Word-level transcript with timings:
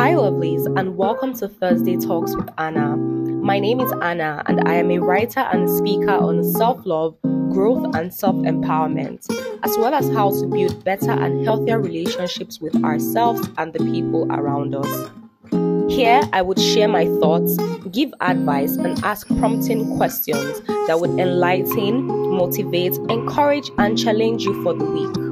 Hi, 0.00 0.14
lovelies, 0.14 0.64
and 0.78 0.96
welcome 0.96 1.34
to 1.34 1.46
Thursday 1.46 1.94
Talks 1.98 2.34
with 2.34 2.48
Ana. 2.56 2.96
My 2.96 3.58
name 3.58 3.80
is 3.80 3.92
Ana, 4.00 4.42
and 4.46 4.66
I 4.66 4.76
am 4.76 4.90
a 4.90 4.98
writer 4.98 5.40
and 5.40 5.68
speaker 5.68 6.12
on 6.12 6.42
self 6.42 6.86
love, 6.86 7.20
growth, 7.20 7.94
and 7.94 8.10
self 8.10 8.34
empowerment, 8.36 9.26
as 9.62 9.76
well 9.76 9.92
as 9.92 10.08
how 10.08 10.30
to 10.30 10.46
build 10.46 10.82
better 10.84 11.10
and 11.10 11.44
healthier 11.44 11.78
relationships 11.78 12.62
with 12.62 12.82
ourselves 12.82 13.46
and 13.58 13.74
the 13.74 13.80
people 13.92 14.26
around 14.32 14.74
us. 14.74 15.10
Here, 15.92 16.22
I 16.32 16.40
would 16.40 16.58
share 16.58 16.88
my 16.88 17.04
thoughts, 17.20 17.58
give 17.90 18.14
advice, 18.22 18.76
and 18.76 19.04
ask 19.04 19.28
prompting 19.36 19.98
questions 19.98 20.62
that 20.86 20.98
would 20.98 21.10
enlighten, 21.20 22.06
motivate, 22.06 22.94
encourage, 23.10 23.70
and 23.76 23.98
challenge 23.98 24.44
you 24.44 24.62
for 24.62 24.72
the 24.72 24.86
week. 24.86 25.30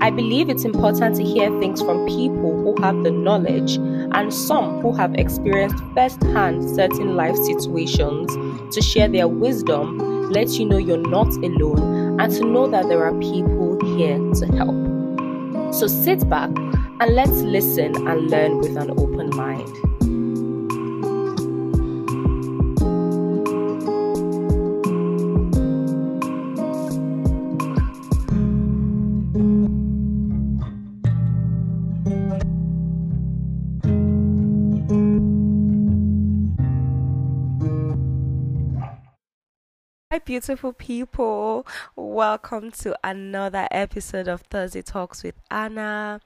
I 0.00 0.10
believe 0.10 0.50
it's 0.50 0.64
important 0.64 1.16
to 1.16 1.24
hear 1.24 1.48
things 1.58 1.80
from 1.80 2.06
people 2.06 2.52
who 2.62 2.80
have 2.82 3.02
the 3.02 3.10
knowledge 3.10 3.78
and 4.12 4.32
some 4.32 4.80
who 4.80 4.92
have 4.92 5.14
experienced 5.14 5.82
firsthand 5.94 6.68
certain 6.74 7.16
life 7.16 7.36
situations 7.36 8.32
to 8.74 8.82
share 8.82 9.08
their 9.08 9.28
wisdom, 9.28 9.98
let 10.30 10.50
you 10.50 10.64
know 10.64 10.78
you're 10.78 10.96
not 10.96 11.28
alone, 11.28 12.20
and 12.20 12.32
to 12.32 12.44
know 12.44 12.68
that 12.68 12.88
there 12.88 13.04
are 13.04 13.14
people 13.18 13.78
here 13.96 14.18
to 14.34 14.46
help. 14.56 15.74
So 15.74 15.86
sit 15.86 16.28
back 16.28 16.50
and 17.00 17.14
let's 17.14 17.42
listen 17.42 17.94
and 18.08 18.30
learn 18.30 18.58
with 18.58 18.76
an 18.76 18.90
open 18.92 19.30
mind. 19.36 19.85
Beautiful 40.26 40.72
people. 40.72 41.64
Welcome 41.94 42.72
to 42.72 42.98
another 43.04 43.68
episode 43.70 44.26
of 44.26 44.40
Thursday 44.40 44.82
Talks 44.82 45.22
with 45.22 45.36
Ana. 45.52 46.20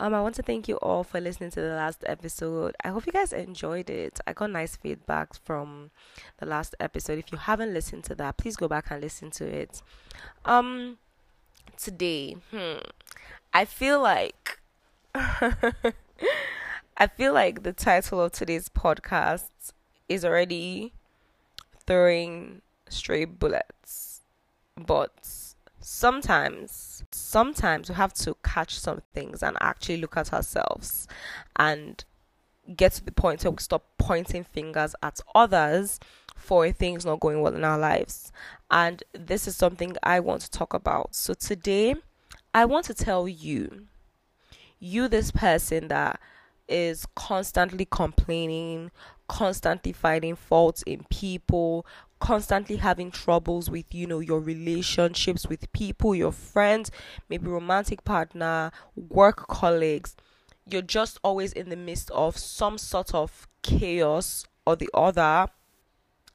Um, 0.00 0.14
I 0.14 0.22
want 0.22 0.34
to 0.36 0.42
thank 0.42 0.66
you 0.66 0.76
all 0.76 1.04
for 1.04 1.20
listening 1.20 1.50
to 1.50 1.60
the 1.60 1.74
last 1.74 2.04
episode. 2.06 2.74
I 2.82 2.88
hope 2.88 3.04
you 3.04 3.12
guys 3.12 3.34
enjoyed 3.34 3.90
it. 3.90 4.18
I 4.26 4.32
got 4.32 4.50
nice 4.50 4.76
feedback 4.76 5.34
from 5.44 5.90
the 6.38 6.46
last 6.46 6.74
episode. 6.80 7.18
If 7.18 7.30
you 7.32 7.36
haven't 7.36 7.74
listened 7.74 8.04
to 8.04 8.14
that, 8.14 8.38
please 8.38 8.56
go 8.56 8.66
back 8.66 8.86
and 8.90 9.02
listen 9.02 9.30
to 9.32 9.44
it. 9.44 9.82
Um, 10.46 10.96
today, 11.76 12.38
hmm, 12.50 12.78
I 13.52 13.66
feel 13.66 14.00
like 14.00 14.58
I 15.14 15.82
feel 17.14 17.34
like 17.34 17.62
the 17.62 17.74
title 17.74 18.22
of 18.22 18.32
today's 18.32 18.70
podcast 18.70 19.50
is 20.08 20.24
already 20.24 20.94
throwing 21.86 22.62
stray 22.88 23.24
bullets. 23.24 24.20
But 24.76 25.12
sometimes, 25.80 27.04
sometimes 27.10 27.88
we 27.88 27.94
have 27.94 28.14
to 28.14 28.36
catch 28.42 28.78
some 28.78 29.02
things 29.12 29.42
and 29.42 29.56
actually 29.60 29.98
look 29.98 30.16
at 30.16 30.32
ourselves 30.32 31.06
and 31.56 32.04
get 32.76 32.92
to 32.92 33.04
the 33.04 33.12
point 33.12 33.44
where 33.44 33.52
we 33.52 33.58
stop 33.58 33.84
pointing 33.98 34.44
fingers 34.44 34.94
at 35.02 35.20
others 35.34 36.00
for 36.34 36.70
things 36.72 37.04
not 37.04 37.20
going 37.20 37.40
well 37.40 37.54
in 37.54 37.64
our 37.64 37.78
lives. 37.78 38.32
And 38.70 39.02
this 39.12 39.46
is 39.46 39.56
something 39.56 39.96
I 40.02 40.20
want 40.20 40.42
to 40.42 40.50
talk 40.50 40.74
about. 40.74 41.14
So 41.14 41.34
today, 41.34 41.94
I 42.52 42.64
want 42.64 42.86
to 42.86 42.94
tell 42.94 43.28
you, 43.28 43.86
you, 44.78 45.08
this 45.08 45.30
person 45.30 45.88
that 45.88 46.20
is 46.68 47.06
constantly 47.14 47.84
complaining, 47.84 48.90
constantly 49.28 49.92
finding 49.92 50.36
faults 50.36 50.82
in 50.82 51.04
people, 51.10 51.86
constantly 52.24 52.76
having 52.76 53.10
troubles 53.10 53.68
with 53.68 53.94
you 53.94 54.06
know 54.06 54.18
your 54.18 54.40
relationships 54.40 55.46
with 55.46 55.70
people 55.74 56.14
your 56.14 56.32
friends 56.32 56.90
maybe 57.28 57.46
romantic 57.46 58.02
partner 58.02 58.72
work 58.96 59.46
colleagues. 59.46 60.16
You're 60.66 60.80
just 60.80 61.20
always 61.22 61.52
in 61.52 61.68
the 61.68 61.76
midst 61.76 62.10
of 62.12 62.38
some 62.38 62.78
sort 62.78 63.14
of 63.14 63.46
chaos 63.60 64.46
or 64.66 64.74
the 64.74 64.88
other. 64.94 65.48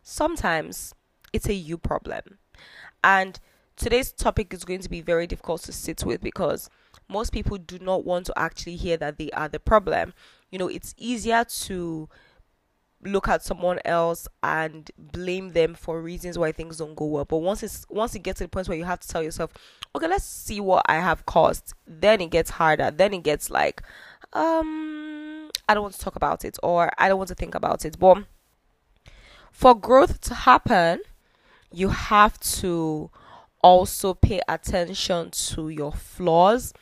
Sometimes 0.04 0.94
it's 1.34 1.50
a 1.50 1.56
you 1.56 1.80
problem. 1.80 2.38
And 3.04 3.40
today's 3.76 4.12
topic 4.12 4.54
is 4.54 4.64
going 4.64 4.82
to 4.82 4.90
be 4.90 5.02
very 5.02 5.26
difficult 5.26 5.64
to 5.64 5.72
sit 5.72 6.06
with 6.06 6.22
because 6.22 6.70
most 7.08 7.32
people 7.32 7.58
do 7.58 7.80
not 7.80 8.06
want 8.06 8.28
to 8.28 8.34
actually 8.38 8.76
hear 8.76 8.98
that 8.98 9.18
they 9.18 9.32
are 9.32 9.50
the 9.50 9.60
problem. 9.60 10.14
You 10.52 10.60
know 10.60 10.68
it's 10.68 10.94
easier 11.00 11.44
to 11.44 12.08
look 13.04 13.28
at 13.28 13.44
someone 13.44 13.80
else 13.86 14.28
and 14.44 14.92
blame 14.98 15.52
them 15.52 15.74
for 15.74 16.02
reasons 16.02 16.38
why 16.38 16.52
things 16.52 16.78
don't 16.78 16.96
go 16.96 17.06
well. 17.06 17.26
But 17.26 17.38
once 17.38 17.64
it's 17.64 17.86
once 17.90 18.16
it 18.16 18.20
gets 18.20 18.40
to 18.40 18.46
the 18.46 18.50
point 18.50 18.68
where 18.68 18.78
you 18.78 18.86
have 18.86 19.00
to 19.00 19.08
tell 19.08 19.24
yourself, 19.24 19.54
okay, 19.96 20.08
let's 20.08 20.26
see 20.26 20.60
what 20.60 20.86
I 20.88 20.96
have 20.96 21.26
caused, 21.26 21.74
then 21.88 22.22
it 22.22 22.32
gets 22.32 22.52
harder. 22.52 22.92
Then 22.92 23.14
it 23.14 23.24
gets 23.24 23.50
like, 23.50 23.82
um, 24.34 25.50
I 25.68 25.74
don't 25.74 25.84
want 25.84 25.96
to 25.96 26.02
talk 26.02 26.16
about 26.16 26.44
it 26.44 26.58
or 26.62 26.92
I 26.98 27.08
don't 27.08 27.18
want 27.18 27.30
to 27.30 27.36
think 27.36 27.56
about 27.56 27.86
it. 27.86 27.98
But 27.98 28.24
for 29.52 29.76
growth 29.76 30.22
to 30.22 30.34
happen, 30.34 31.02
you 31.72 31.90
have 31.90 32.40
to 32.40 33.10
also 33.62 34.14
pay 34.14 34.42
attention 34.48 35.32
to 35.32 35.70
your 35.70 35.92
flaws 35.92 36.74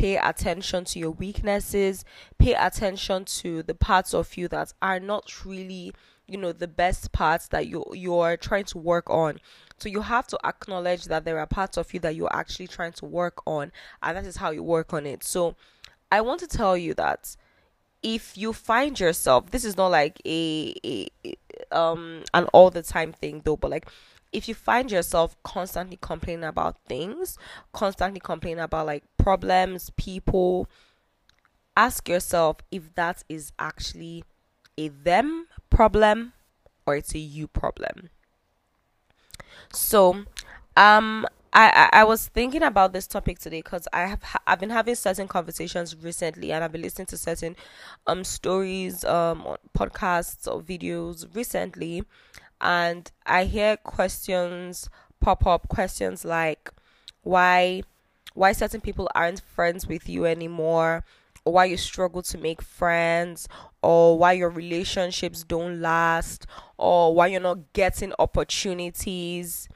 pay 0.00 0.16
attention 0.16 0.82
to 0.82 0.98
your 0.98 1.10
weaknesses, 1.10 2.06
pay 2.38 2.54
attention 2.54 3.22
to 3.26 3.62
the 3.62 3.74
parts 3.74 4.14
of 4.14 4.34
you 4.34 4.48
that 4.48 4.72
are 4.80 4.98
not 4.98 5.44
really, 5.44 5.92
you 6.26 6.38
know, 6.38 6.52
the 6.52 6.66
best 6.66 7.12
parts 7.12 7.48
that 7.48 7.66
you 7.66 7.84
you're 7.92 8.38
trying 8.38 8.64
to 8.64 8.78
work 8.78 9.10
on. 9.10 9.38
So 9.76 9.90
you 9.90 10.00
have 10.00 10.26
to 10.28 10.38
acknowledge 10.42 11.04
that 11.04 11.26
there 11.26 11.38
are 11.38 11.46
parts 11.46 11.76
of 11.76 11.92
you 11.92 12.00
that 12.00 12.16
you're 12.16 12.34
actually 12.34 12.68
trying 12.68 12.92
to 12.92 13.04
work 13.04 13.42
on, 13.46 13.72
and 14.02 14.16
that 14.16 14.24
is 14.24 14.38
how 14.38 14.50
you 14.52 14.62
work 14.62 14.94
on 14.94 15.04
it. 15.04 15.22
So 15.22 15.54
I 16.10 16.22
want 16.22 16.40
to 16.40 16.46
tell 16.46 16.78
you 16.78 16.94
that 16.94 17.36
if 18.02 18.38
you 18.38 18.54
find 18.54 18.98
yourself, 18.98 19.50
this 19.50 19.66
is 19.66 19.76
not 19.76 19.88
like 19.88 20.18
a, 20.24 20.74
a 20.82 21.08
um 21.72 22.22
an 22.32 22.46
all 22.54 22.70
the 22.70 22.82
time 22.82 23.12
thing 23.12 23.42
though, 23.44 23.58
but 23.58 23.70
like 23.70 23.86
if 24.32 24.48
you 24.48 24.54
find 24.54 24.90
yourself 24.90 25.36
constantly 25.42 25.98
complaining 26.00 26.44
about 26.44 26.76
things, 26.88 27.36
constantly 27.72 28.20
complaining 28.20 28.62
about 28.62 28.86
like 28.86 29.04
problems, 29.16 29.90
people, 29.96 30.68
ask 31.76 32.08
yourself 32.08 32.58
if 32.70 32.94
that 32.94 33.22
is 33.28 33.52
actually 33.58 34.24
a 34.78 34.88
them 34.88 35.46
problem 35.68 36.32
or 36.86 36.96
it's 36.96 37.14
a 37.14 37.18
you 37.18 37.48
problem. 37.48 38.10
So, 39.72 40.24
um, 40.76 41.26
I, 41.52 41.88
I, 41.92 42.04
was 42.04 42.28
thinking 42.28 42.62
about 42.62 42.92
this 42.92 43.08
topic 43.08 43.40
today 43.40 43.58
because 43.58 43.88
I 43.92 44.02
have 44.02 44.22
ha- 44.22 44.42
I've 44.46 44.60
been 44.60 44.70
having 44.70 44.94
certain 44.94 45.26
conversations 45.26 45.96
recently 45.96 46.52
and 46.52 46.62
I've 46.62 46.70
been 46.70 46.82
listening 46.82 47.06
to 47.06 47.16
certain 47.16 47.56
um 48.06 48.22
stories 48.22 49.04
um 49.04 49.56
podcasts 49.76 50.46
or 50.46 50.62
videos 50.62 51.34
recently 51.34 52.04
and 52.60 53.10
I 53.26 53.44
hear 53.44 53.76
questions 53.76 54.88
pop 55.20 55.46
up 55.46 55.68
questions 55.68 56.24
like 56.24 56.70
why 57.22 57.82
why 58.34 58.52
certain 58.52 58.80
people 58.80 59.08
aren't 59.14 59.40
friends 59.40 59.86
with 59.86 60.08
you 60.08 60.24
anymore? 60.24 61.04
Or 61.44 61.54
why 61.54 61.64
you 61.64 61.76
struggle 61.76 62.22
to 62.22 62.38
make 62.38 62.62
friends? 62.62 63.48
Or 63.82 64.16
why 64.18 64.32
your 64.32 64.50
relationships 64.50 65.42
don't 65.42 65.80
last? 65.80 66.46
Or 66.78 67.14
why 67.14 67.28
you're 67.28 67.40
not 67.40 67.72
getting 67.72 68.12
opportunities? 68.18 69.68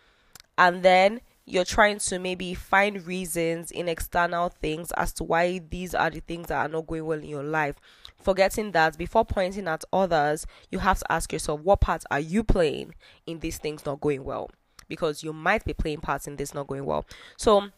And 0.56 0.82
then 0.82 1.20
you're 1.46 1.64
trying 1.64 1.98
to 1.98 2.18
maybe 2.18 2.54
find 2.54 3.06
reasons 3.06 3.70
in 3.70 3.88
external 3.88 4.48
things 4.48 4.92
as 4.92 5.12
to 5.14 5.24
why 5.24 5.60
these 5.70 5.94
are 5.94 6.10
the 6.10 6.20
things 6.20 6.46
that 6.48 6.64
are 6.64 6.68
not 6.68 6.86
going 6.86 7.04
well 7.04 7.18
in 7.18 7.28
your 7.28 7.42
life 7.42 7.76
forgetting 8.24 8.72
that 8.72 8.96
before 8.98 9.24
pointing 9.24 9.68
at 9.68 9.84
others, 9.92 10.46
you 10.70 10.78
have 10.78 10.98
to 10.98 11.12
ask 11.12 11.32
yourself, 11.32 11.60
what 11.60 11.80
part 11.80 12.04
are 12.10 12.20
you 12.20 12.42
playing 12.42 12.94
in 13.26 13.40
these 13.40 13.58
things 13.58 13.84
not 13.84 14.00
going 14.00 14.24
well? 14.24 14.50
Because 14.88 15.22
you 15.22 15.32
might 15.32 15.64
be 15.64 15.72
playing 15.72 16.00
parts 16.00 16.26
in 16.26 16.36
this 16.36 16.54
not 16.54 16.66
going 16.66 16.84
well. 16.84 17.06
So, 17.36 17.68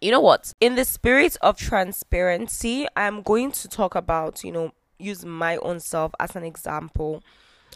you 0.00 0.10
know 0.10 0.20
what? 0.20 0.52
In 0.60 0.74
the 0.74 0.84
spirit 0.84 1.36
of 1.40 1.56
transparency, 1.56 2.86
I'm 2.96 3.22
going 3.22 3.52
to 3.52 3.68
talk 3.68 3.94
about, 3.94 4.42
you 4.42 4.52
know, 4.52 4.72
use 4.98 5.24
my 5.24 5.56
own 5.58 5.80
self 5.80 6.12
as 6.18 6.36
an 6.36 6.44
example. 6.44 7.22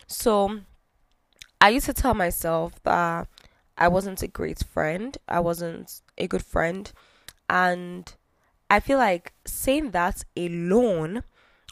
So, 0.07 0.61
I 1.61 1.71
used 1.71 1.87
to 1.87 1.93
tell 1.93 2.15
myself 2.15 2.81
that 2.85 3.27
I 3.77 3.89
wasn't 3.89 4.23
a 4.23 4.29
great 4.29 4.65
friend, 4.65 5.17
I 5.29 5.41
wasn't 5.41 6.03
a 6.17 6.27
good 6.27 6.45
friend, 6.45 6.91
and 7.49 8.13
I 8.71 8.81
feel 8.81 8.99
like 8.99 9.33
saying 9.45 9.93
that 9.93 10.25
alone 10.37 11.23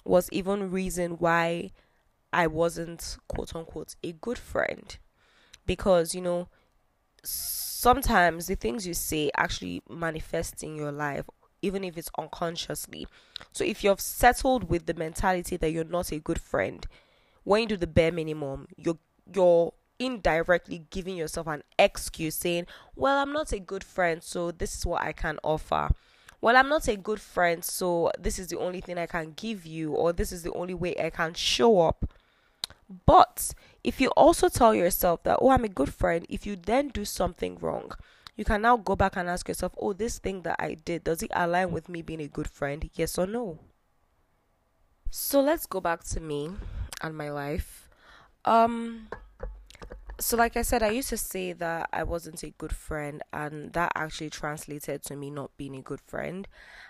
was 0.08 0.28
even 0.32 0.70
reason 0.70 1.12
why 1.12 1.70
I 2.32 2.46
wasn't 2.46 3.16
quote 3.28 3.54
unquote 3.54 3.96
a 4.02 4.12
good 4.12 4.38
friend 4.38 4.96
because 5.64 6.14
you 6.14 6.20
know 6.20 6.48
sometimes 7.24 8.46
the 8.46 8.54
things 8.54 8.86
you 8.86 8.94
say 8.94 9.30
actually 9.36 9.82
manifest 9.88 10.62
in 10.62 10.76
your 10.76 10.92
life 10.92 11.26
even 11.62 11.84
if 11.84 11.96
it's 11.96 12.10
unconsciously. 12.18 13.06
So 13.52 13.64
if 13.64 13.82
you've 13.82 14.00
settled 14.00 14.68
with 14.68 14.86
the 14.86 14.94
mentality 14.94 15.56
that 15.56 15.70
you're 15.70 15.84
not 15.84 16.12
a 16.12 16.18
good 16.18 16.40
friend, 16.40 16.86
when 17.44 17.62
you 17.62 17.68
do 17.68 17.76
the 17.76 17.86
bare 17.86 18.12
minimum, 18.12 18.68
you're 18.76 18.98
you're 19.34 19.72
indirectly 19.98 20.84
giving 20.90 21.16
yourself 21.16 21.46
an 21.46 21.62
excuse 21.78 22.34
saying, 22.36 22.66
Well, 22.94 23.18
I'm 23.18 23.32
not 23.32 23.52
a 23.52 23.58
good 23.58 23.82
friend, 23.82 24.22
so 24.22 24.50
this 24.50 24.76
is 24.76 24.86
what 24.86 25.02
I 25.02 25.12
can 25.12 25.38
offer. 25.42 25.90
Well, 26.46 26.56
I'm 26.56 26.68
not 26.68 26.86
a 26.86 26.94
good 26.94 27.20
friend, 27.20 27.64
so 27.64 28.12
this 28.20 28.38
is 28.38 28.46
the 28.46 28.58
only 28.60 28.80
thing 28.80 28.98
I 28.98 29.06
can 29.06 29.32
give 29.34 29.66
you, 29.66 29.94
or 29.94 30.12
this 30.12 30.30
is 30.30 30.44
the 30.44 30.52
only 30.52 30.74
way 30.74 30.94
I 30.96 31.10
can 31.10 31.34
show 31.34 31.80
up. 31.80 32.08
But 33.04 33.52
if 33.82 34.00
you 34.00 34.10
also 34.10 34.48
tell 34.48 34.72
yourself 34.72 35.24
that, 35.24 35.40
oh, 35.42 35.50
I'm 35.50 35.64
a 35.64 35.68
good 35.68 35.92
friend, 35.92 36.24
if 36.28 36.46
you 36.46 36.54
then 36.54 36.90
do 36.90 37.04
something 37.04 37.58
wrong, 37.60 37.90
you 38.36 38.44
can 38.44 38.62
now 38.62 38.76
go 38.76 38.94
back 38.94 39.16
and 39.16 39.28
ask 39.28 39.48
yourself, 39.48 39.74
oh, 39.76 39.92
this 39.92 40.20
thing 40.20 40.42
that 40.42 40.54
I 40.60 40.74
did, 40.74 41.02
does 41.02 41.20
it 41.20 41.32
align 41.34 41.72
with 41.72 41.88
me 41.88 42.00
being 42.00 42.20
a 42.20 42.28
good 42.28 42.48
friend? 42.48 42.88
Yes 42.94 43.18
or 43.18 43.26
no? 43.26 43.58
So 45.10 45.40
let's 45.40 45.66
go 45.66 45.80
back 45.80 46.04
to 46.04 46.20
me 46.20 46.50
and 47.02 47.16
my 47.16 47.30
life. 47.30 47.88
Um, 48.44 49.08
so 50.18 50.36
like 50.36 50.56
I 50.56 50.62
said, 50.62 50.82
I 50.82 50.90
used 50.90 51.10
to 51.10 51.16
say 51.16 51.52
that 51.54 51.88
I 51.92 52.02
wasn't 52.02 52.42
a 52.42 52.50
good 52.50 52.74
friend, 52.74 53.22
and 53.32 53.72
that 53.74 53.92
actually 53.94 54.30
translated 54.30 55.02
to 55.04 55.16
me 55.16 55.30
not 55.30 55.56
being 55.56 55.76
a 55.76 55.82
good 55.82 56.00
friend. 56.00 56.48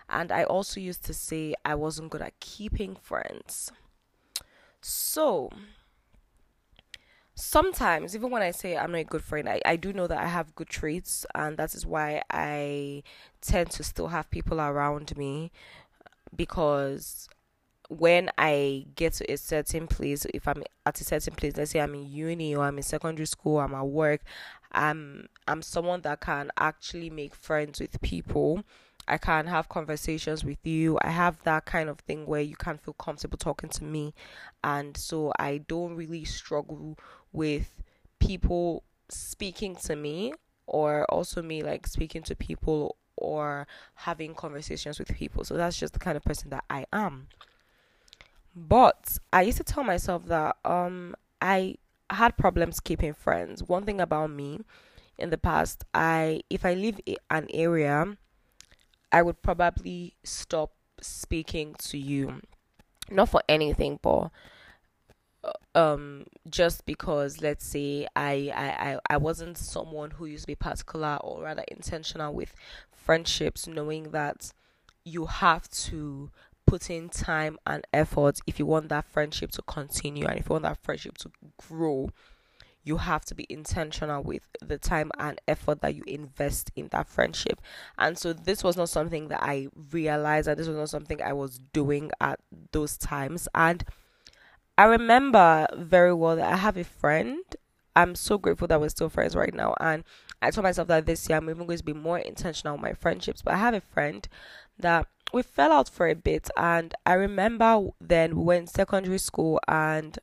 And 0.09 0.31
I 0.31 0.45
also 0.45 0.81
used 0.81 1.05
to 1.07 1.15
say 1.15 1.55
I 1.65 1.75
wasn't 1.75 2.11
good 2.11 2.23
at 2.23 2.39
keeping 2.41 2.97
friends. 2.97 3.73
So 4.81 5.51
sometimes, 7.35 8.15
even 8.15 8.31
when 8.31 8.43
I 8.43 8.53
say 8.53 8.77
I'm 8.77 8.93
not 8.93 8.99
a 8.99 9.05
good 9.05 9.25
friend, 9.25 9.49
I, 9.49 9.61
I 9.65 9.77
do 9.77 9.93
know 9.93 10.07
that 10.07 10.19
I 10.23 10.27
have 10.29 10.55
good 10.55 10.69
traits, 10.69 11.27
and 11.35 11.57
that 11.57 11.75
is 11.75 11.85
why 11.85 12.23
I 12.31 13.03
tend 13.41 13.71
to 13.73 13.83
still 13.83 14.09
have 14.09 14.31
people 14.31 14.61
around 14.61 15.17
me 15.17 15.51
because 16.35 17.29
when 17.89 18.31
I 18.37 18.87
get 18.95 19.15
to 19.15 19.33
a 19.33 19.37
certain 19.37 19.87
place, 19.87 20.27
if 20.35 20.49
I'm 20.49 20.63
at 20.85 21.01
a 21.01 21.05
certain 21.05 21.35
place, 21.35 21.57
let's 21.57 21.71
say 21.71 21.81
I'm 21.81 21.95
in 21.95 22.11
uni 22.11 22.55
or 22.55 22.65
I'm 22.65 22.77
in 22.77 22.83
secondary 22.83 23.27
school, 23.27 23.59
I'm 23.59 23.75
at 23.75 23.87
work, 23.87 24.23
I'm 24.73 25.29
I'm 25.47 25.63
someone 25.63 26.03
that 26.03 26.21
can 26.21 26.51
actually 26.57 27.11
make 27.11 27.35
friends 27.35 27.81
with 27.81 28.01
people. 28.01 28.65
I 29.09 29.19
can 29.19 29.47
have 29.47 29.69
conversations 29.69 30.45
with 30.45 30.59
you. 30.67 30.99
I 31.01 31.11
have 31.11 31.41
that 31.45 31.65
kind 31.65 31.89
of 31.89 32.01
thing 32.01 32.27
where 32.27 32.41
you 32.41 32.57
can 32.57 32.77
feel 32.77 32.95
comfortable 32.95 33.39
talking 33.39 33.71
to 33.71 33.85
me. 33.85 34.15
And 34.65 34.97
so 34.97 35.33
I 35.39 35.59
don't 35.59 35.95
really 35.95 36.25
struggle 36.25 36.99
with 37.33 37.83
people 38.19 38.83
speaking 39.09 39.77
to 39.77 39.95
me 39.95 40.33
or 40.67 41.05
also 41.05 41.41
me 41.41 41.63
like 41.63 41.87
speaking 41.87 42.23
to 42.23 42.35
people 42.35 42.97
or 43.17 43.69
having 43.95 44.35
conversations 44.35 44.99
with 44.99 45.15
people. 45.15 45.45
So 45.45 45.57
that's 45.57 45.79
just 45.79 45.93
the 45.93 46.01
kind 46.01 46.17
of 46.17 46.25
person 46.25 46.51
that 46.51 46.65
I 46.69 46.87
am. 46.93 47.29
But 48.57 49.19
I 49.33 49.43
used 49.43 49.59
to 49.59 49.65
tell 49.65 49.85
myself 49.85 50.27
that 50.27 50.57
um 50.65 51.15
I 51.41 51.77
had 52.11 52.37
problems 52.39 52.81
keeping 52.81 53.15
friends. 53.15 53.63
One 53.63 53.85
thing 53.85 54.01
about 54.01 54.31
me 54.31 54.61
in 55.19 55.31
the 55.31 55.39
past, 55.39 55.85
I 55.95 56.43
if 56.51 56.65
I 56.65 56.75
leave 56.75 57.01
an 57.31 57.49
area, 57.53 58.17
I 59.13 59.23
would 59.23 59.43
probably 59.43 60.15
stop 60.25 60.73
speaking 61.01 61.75
to 61.81 61.99
you. 61.99 62.41
Not 63.11 63.29
for 63.31 63.43
anything, 63.49 63.99
but 64.03 64.31
uh, 65.45 65.53
um 65.75 66.25
just 66.49 66.85
because 66.87 67.41
let's 67.41 67.65
say 67.65 68.07
I, 68.17 68.51
I, 68.55 68.91
I 68.93 68.99
i 69.11 69.17
wasn't 69.17 69.59
someone 69.59 70.13
who 70.13 70.27
used 70.27 70.45
to 70.45 70.47
be 70.49 70.55
particular 70.55 71.19
or 71.23 71.43
rather 71.43 71.65
intentional 71.69 72.33
with 72.35 72.55
friendships 72.93 73.67
knowing 73.67 74.11
that 74.11 74.53
you 75.05 75.27
have 75.27 75.69
to 75.71 76.31
put 76.67 76.91
in 76.91 77.09
time 77.09 77.59
and 77.67 77.87
effort 77.93 78.41
if 78.47 78.59
you 78.59 78.67
want 78.67 78.89
that 78.89 79.05
friendship 79.05 79.51
to 79.53 79.63
continue 79.63 80.27
and 80.27 80.39
if 80.39 80.49
you 80.49 80.55
want 80.55 80.65
that 80.65 80.83
friendship 80.83 81.17
to 81.19 81.31
grow 81.69 82.11
you 82.87 82.99
have 82.99 83.25
to 83.25 83.35
be 83.35 83.47
intentional 83.51 84.23
with 84.23 84.49
the 84.63 84.79
time 84.79 85.11
and 85.19 85.41
effort 85.49 85.81
that 85.81 85.97
you 85.97 86.05
invest 86.07 86.71
in 86.77 86.87
that 86.93 87.09
friendship. 87.09 87.61
And 87.99 88.17
so 88.17 88.33
this 88.33 88.63
was 88.63 88.77
not 88.77 88.89
something 88.89 89.27
that 89.27 89.43
I 89.43 89.67
realized 89.91 90.47
that 90.47 90.57
this 90.57 90.69
was 90.69 90.77
not 90.77 90.89
something 90.89 91.21
I 91.21 91.33
was 91.33 91.59
doing 91.73 92.13
at 92.21 92.39
those 92.71 92.97
times. 92.97 93.49
And 93.57 93.85
I 94.79 94.85
remember 94.85 95.67
very 95.77 96.15
well 96.15 96.37
that 96.37 96.53
I 96.53 96.57
have 96.57 96.77
a 96.77 96.85
friend. 96.85 97.43
I'm 97.97 98.15
so 98.15 98.39
grateful 98.39 98.69
that 98.69 98.81
we're 98.81 98.89
still 98.89 99.09
friends 99.09 99.35
right 99.35 99.53
now. 99.53 99.75
And 99.81 100.05
I 100.41 100.53
told 100.53 100.63
myself 100.63 100.87
that 100.87 101.07
this 101.07 101.29
year 101.29 101.39
I'm 101.39 101.51
even 101.51 101.67
going 101.67 101.79
to 101.79 101.85
be 101.85 101.93
more 101.93 102.21
intentional 102.21 102.75
with 102.75 102.83
my 102.83 102.93
friendships. 102.93 103.43
But 103.43 103.55
I 103.55 103.57
have 103.57 103.75
a 103.75 103.81
friend 103.81 104.29
that 104.79 105.07
we 105.33 105.43
fell 105.43 105.73
out 105.73 105.89
for 105.89 106.09
a 106.09 106.15
bit 106.15 106.49
and 106.57 106.95
I 107.05 107.15
remember 107.15 107.89
then 108.01 108.37
we 108.37 108.45
went 108.45 108.71
secondary 108.71 109.19
school 109.19 109.61
and 109.67 110.19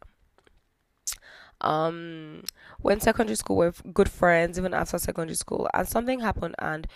um 1.61 2.43
when 2.81 2.99
secondary 2.99 3.35
school 3.35 3.57
we 3.57 3.65
are 3.67 3.73
good 3.93 4.09
friends 4.09 4.57
even 4.57 4.73
after 4.73 4.97
secondary 4.97 5.35
school 5.35 5.67
and 5.73 5.87
something 5.87 6.19
happened 6.19 6.55
and 6.59 6.87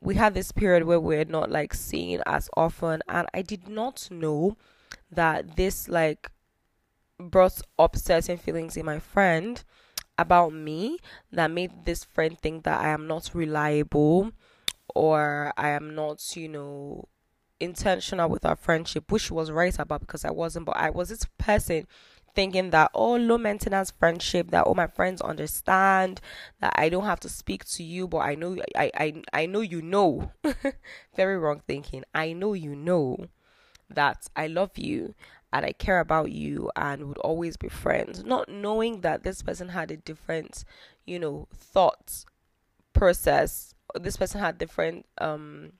we 0.00 0.14
had 0.14 0.34
this 0.34 0.52
period 0.52 0.84
where 0.84 1.00
we 1.00 1.16
are 1.16 1.24
not 1.24 1.50
like 1.50 1.74
seeing 1.74 2.20
as 2.26 2.48
often 2.56 3.02
and 3.08 3.28
I 3.34 3.42
did 3.42 3.68
not 3.68 4.08
know 4.10 4.56
that 5.10 5.56
this 5.56 5.88
like 5.88 6.30
brought 7.18 7.60
up 7.78 7.96
certain 7.96 8.36
feelings 8.36 8.76
in 8.76 8.84
my 8.84 8.98
friend 8.98 9.62
about 10.18 10.52
me 10.52 10.98
that 11.32 11.50
made 11.50 11.84
this 11.84 12.04
friend 12.04 12.38
think 12.38 12.64
that 12.64 12.80
I 12.80 12.88
am 12.88 13.06
not 13.06 13.30
reliable 13.34 14.32
or 14.94 15.52
I 15.56 15.70
am 15.70 15.94
not, 15.94 16.36
you 16.36 16.48
know, 16.48 17.08
intentional 17.60 18.28
with 18.28 18.44
our 18.44 18.56
friendship, 18.56 19.10
which 19.10 19.30
was 19.30 19.50
right 19.50 19.78
about 19.78 20.00
because 20.00 20.24
I 20.24 20.30
wasn't, 20.30 20.66
but 20.66 20.76
I 20.76 20.90
was 20.90 21.08
this 21.08 21.26
person 21.38 21.86
thinking 22.36 22.68
that 22.68 22.90
oh 22.94 23.16
low 23.16 23.38
maintenance 23.38 23.90
friendship 23.90 24.50
that 24.50 24.64
all 24.64 24.74
my 24.74 24.86
friends 24.86 25.22
understand 25.22 26.20
that 26.60 26.74
I 26.76 26.90
don't 26.90 27.06
have 27.06 27.18
to 27.20 27.30
speak 27.30 27.64
to 27.70 27.82
you 27.82 28.06
but 28.06 28.18
I 28.18 28.34
know 28.34 28.58
I 28.76 28.90
I, 28.94 29.22
I 29.32 29.46
know 29.46 29.60
you 29.60 29.80
know. 29.80 30.30
Very 31.16 31.38
wrong 31.38 31.62
thinking. 31.66 32.04
I 32.14 32.34
know 32.34 32.52
you 32.52 32.76
know 32.76 33.26
that 33.88 34.28
I 34.36 34.46
love 34.48 34.76
you 34.76 35.14
and 35.50 35.64
I 35.64 35.72
care 35.72 36.00
about 36.00 36.30
you 36.30 36.70
and 36.76 37.08
would 37.08 37.18
always 37.18 37.56
be 37.56 37.68
friends. 37.68 38.22
Not 38.22 38.50
knowing 38.50 39.00
that 39.00 39.22
this 39.22 39.42
person 39.42 39.70
had 39.70 39.90
a 39.90 39.96
different 39.96 40.64
you 41.06 41.18
know 41.18 41.48
thoughts 41.54 42.26
process 42.92 43.74
this 44.02 44.16
person 44.16 44.40
had 44.40 44.58
different 44.58 45.06
um 45.18 45.72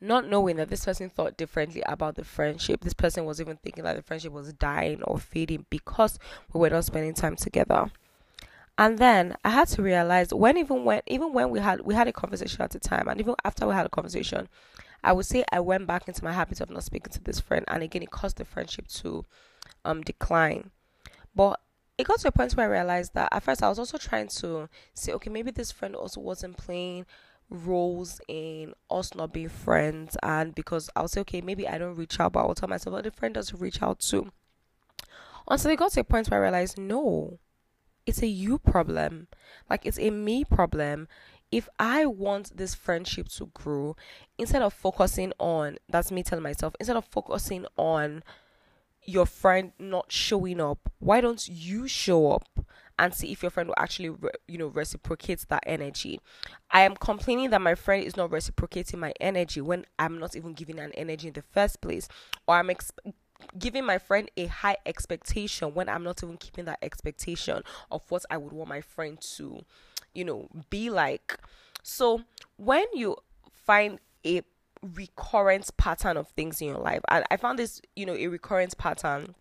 not 0.00 0.28
knowing 0.28 0.56
that 0.56 0.68
this 0.68 0.84
person 0.84 1.08
thought 1.08 1.36
differently 1.36 1.82
about 1.86 2.16
the 2.16 2.24
friendship. 2.24 2.82
This 2.82 2.92
person 2.92 3.24
was 3.24 3.40
even 3.40 3.56
thinking 3.56 3.84
that 3.84 3.96
the 3.96 4.02
friendship 4.02 4.32
was 4.32 4.52
dying 4.52 5.02
or 5.02 5.18
fading 5.18 5.64
because 5.70 6.18
we 6.52 6.60
were 6.60 6.70
not 6.70 6.84
spending 6.84 7.14
time 7.14 7.36
together. 7.36 7.90
And 8.78 8.98
then 8.98 9.36
I 9.42 9.50
had 9.50 9.68
to 9.68 9.82
realize 9.82 10.34
when 10.34 10.58
even 10.58 10.84
when 10.84 11.00
even 11.06 11.32
when 11.32 11.48
we 11.48 11.60
had 11.60 11.80
we 11.80 11.94
had 11.94 12.08
a 12.08 12.12
conversation 12.12 12.60
at 12.60 12.70
the 12.70 12.78
time 12.78 13.08
and 13.08 13.18
even 13.20 13.34
after 13.44 13.66
we 13.66 13.72
had 13.72 13.86
a 13.86 13.90
conversation, 13.90 14.48
I 15.02 15.12
would 15.12 15.24
say 15.24 15.44
I 15.50 15.60
went 15.60 15.86
back 15.86 16.06
into 16.08 16.22
my 16.22 16.32
habit 16.32 16.60
of 16.60 16.68
not 16.68 16.84
speaking 16.84 17.12
to 17.14 17.24
this 17.24 17.40
friend 17.40 17.64
and 17.68 17.82
again 17.82 18.02
it 18.02 18.10
caused 18.10 18.36
the 18.36 18.44
friendship 18.44 18.86
to 18.88 19.24
um 19.86 20.02
decline. 20.02 20.70
But 21.34 21.60
it 21.98 22.06
got 22.06 22.20
to 22.20 22.28
a 22.28 22.32
point 22.32 22.52
where 22.52 22.66
I 22.66 22.78
realized 22.78 23.14
that 23.14 23.28
at 23.32 23.42
first 23.42 23.62
I 23.62 23.68
was 23.68 23.78
also 23.78 23.98
trying 23.98 24.28
to 24.28 24.68
say, 24.94 25.12
okay, 25.12 25.30
maybe 25.30 25.50
this 25.50 25.72
friend 25.72 25.94
also 25.94 26.20
wasn't 26.20 26.56
playing 26.56 27.06
roles 27.48 28.20
in 28.28 28.74
us 28.90 29.14
not 29.14 29.32
being 29.32 29.48
friends. 29.48 30.16
And 30.22 30.54
because 30.54 30.90
I'll 30.96 31.08
say 31.08 31.20
okay 31.20 31.40
maybe 31.40 31.68
I 31.68 31.78
don't 31.78 31.96
reach 31.96 32.18
out 32.20 32.32
but 32.32 32.40
I'll 32.40 32.54
tell 32.54 32.68
myself 32.68 32.96
oh 32.96 33.02
the 33.02 33.10
friend 33.10 33.34
doesn't 33.34 33.60
reach 33.60 33.82
out 33.82 34.00
too. 34.00 34.30
Until 35.48 35.70
it 35.70 35.78
got 35.78 35.92
to 35.92 36.00
a 36.00 36.04
point 36.04 36.28
where 36.28 36.40
I 36.40 36.42
realized 36.42 36.78
no 36.78 37.38
it's 38.04 38.22
a 38.22 38.26
you 38.26 38.58
problem. 38.58 39.28
Like 39.68 39.86
it's 39.86 39.98
a 39.98 40.10
me 40.10 40.44
problem. 40.44 41.08
If 41.52 41.68
I 41.78 42.06
want 42.06 42.56
this 42.56 42.74
friendship 42.74 43.28
to 43.30 43.46
grow 43.54 43.96
instead 44.36 44.62
of 44.62 44.74
focusing 44.74 45.32
on 45.38 45.78
that's 45.88 46.10
me 46.10 46.22
telling 46.22 46.42
myself 46.42 46.74
instead 46.80 46.96
of 46.96 47.04
focusing 47.04 47.66
on 47.76 48.22
your 49.06 49.26
friend 49.26 49.72
not 49.78 50.10
showing 50.10 50.60
up 50.60 50.90
why 50.98 51.20
don't 51.20 51.48
you 51.48 51.86
show 51.88 52.32
up 52.32 52.48
and 52.98 53.12
see 53.14 53.30
if 53.30 53.42
your 53.42 53.50
friend 53.50 53.68
will 53.68 53.74
actually 53.78 54.08
re- 54.08 54.30
you 54.48 54.58
know 54.58 54.68
reciprocate 54.68 55.44
that 55.48 55.62
energy? 55.66 56.20
I 56.70 56.82
am 56.82 56.96
complaining 56.96 57.50
that 57.50 57.60
my 57.60 57.74
friend 57.74 58.04
is 58.04 58.16
not 58.16 58.30
reciprocating 58.30 59.00
my 59.00 59.12
energy 59.20 59.60
when 59.60 59.86
i'm 59.98 60.18
not 60.18 60.36
even 60.36 60.52
giving 60.54 60.78
an 60.78 60.92
energy 60.92 61.28
in 61.28 61.34
the 61.34 61.42
first 61.42 61.80
place 61.80 62.08
or 62.46 62.56
i'm 62.56 62.70
ex- 62.70 62.92
giving 63.58 63.84
my 63.84 63.98
friend 63.98 64.30
a 64.36 64.46
high 64.46 64.76
expectation 64.86 65.74
when 65.74 65.88
i'm 65.88 66.02
not 66.02 66.22
even 66.22 66.36
keeping 66.36 66.64
that 66.64 66.78
expectation 66.82 67.62
of 67.90 68.02
what 68.10 68.24
i 68.30 68.36
would 68.36 68.52
want 68.52 68.68
my 68.68 68.80
friend 68.80 69.20
to 69.20 69.60
you 70.14 70.24
know 70.24 70.48
be 70.70 70.90
like. 70.90 71.38
So 71.82 72.22
when 72.56 72.84
you 72.94 73.16
find 73.52 74.00
a 74.24 74.42
recurrent 74.94 75.70
pattern 75.76 76.16
of 76.16 76.28
things 76.28 76.60
in 76.60 76.68
your 76.68 76.78
life 76.78 77.00
and 77.08 77.24
i 77.30 77.36
found 77.36 77.58
this 77.58 77.80
you 77.94 78.06
know 78.06 78.14
a 78.14 78.26
recurrent 78.28 78.76
pattern 78.78 79.34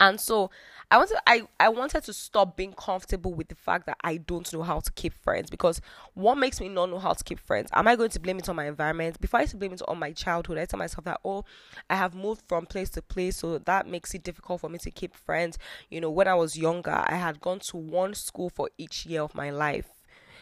And 0.00 0.20
so 0.20 0.50
I 0.90 0.98
wanted 0.98 1.16
I, 1.26 1.42
I 1.60 1.68
wanted 1.68 2.04
to 2.04 2.12
stop 2.12 2.56
being 2.56 2.72
comfortable 2.72 3.32
with 3.32 3.48
the 3.48 3.54
fact 3.54 3.86
that 3.86 3.96
I 4.02 4.16
don't 4.16 4.50
know 4.52 4.62
how 4.62 4.80
to 4.80 4.92
keep 4.92 5.12
friends 5.12 5.50
because 5.50 5.80
what 6.14 6.36
makes 6.36 6.60
me 6.60 6.68
not 6.68 6.90
know 6.90 6.98
how 6.98 7.12
to 7.12 7.24
keep 7.24 7.38
friends? 7.38 7.70
Am 7.72 7.86
I 7.86 7.96
going 7.96 8.10
to 8.10 8.20
blame 8.20 8.38
it 8.38 8.48
on 8.48 8.56
my 8.56 8.66
environment? 8.66 9.20
Before 9.20 9.38
I 9.38 9.42
used 9.42 9.52
to 9.52 9.56
blame 9.56 9.72
it 9.72 9.82
on 9.86 9.98
my 9.98 10.12
childhood, 10.12 10.58
I 10.58 10.64
tell 10.66 10.78
myself 10.78 11.04
that 11.04 11.20
oh, 11.24 11.44
I 11.88 11.96
have 11.96 12.14
moved 12.14 12.42
from 12.48 12.66
place 12.66 12.90
to 12.90 13.02
place, 13.02 13.36
so 13.36 13.58
that 13.58 13.86
makes 13.86 14.14
it 14.14 14.24
difficult 14.24 14.60
for 14.60 14.68
me 14.68 14.78
to 14.78 14.90
keep 14.90 15.14
friends. 15.14 15.58
You 15.90 16.00
know, 16.00 16.10
when 16.10 16.28
I 16.28 16.34
was 16.34 16.56
younger, 16.58 17.04
I 17.06 17.16
had 17.16 17.40
gone 17.40 17.60
to 17.60 17.76
one 17.76 18.14
school 18.14 18.50
for 18.50 18.68
each 18.76 19.06
year 19.06 19.22
of 19.22 19.34
my 19.34 19.50
life. 19.50 19.88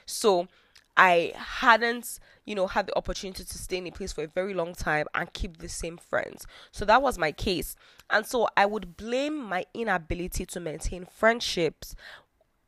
So 0.06 0.48
I 0.96 1.32
hadn't, 1.34 2.18
you 2.44 2.54
know, 2.54 2.66
had 2.66 2.86
the 2.86 2.96
opportunity 2.96 3.44
to 3.44 3.58
stay 3.58 3.78
in 3.78 3.86
a 3.86 3.90
place 3.90 4.12
for 4.12 4.24
a 4.24 4.28
very 4.28 4.52
long 4.52 4.74
time 4.74 5.06
and 5.14 5.32
keep 5.32 5.58
the 5.58 5.68
same 5.68 5.96
friends. 5.96 6.46
So 6.70 6.84
that 6.84 7.02
was 7.02 7.18
my 7.18 7.32
case. 7.32 7.76
And 8.10 8.26
so 8.26 8.48
I 8.56 8.66
would 8.66 8.96
blame 8.96 9.38
my 9.38 9.64
inability 9.72 10.44
to 10.46 10.60
maintain 10.60 11.06
friendships 11.06 11.94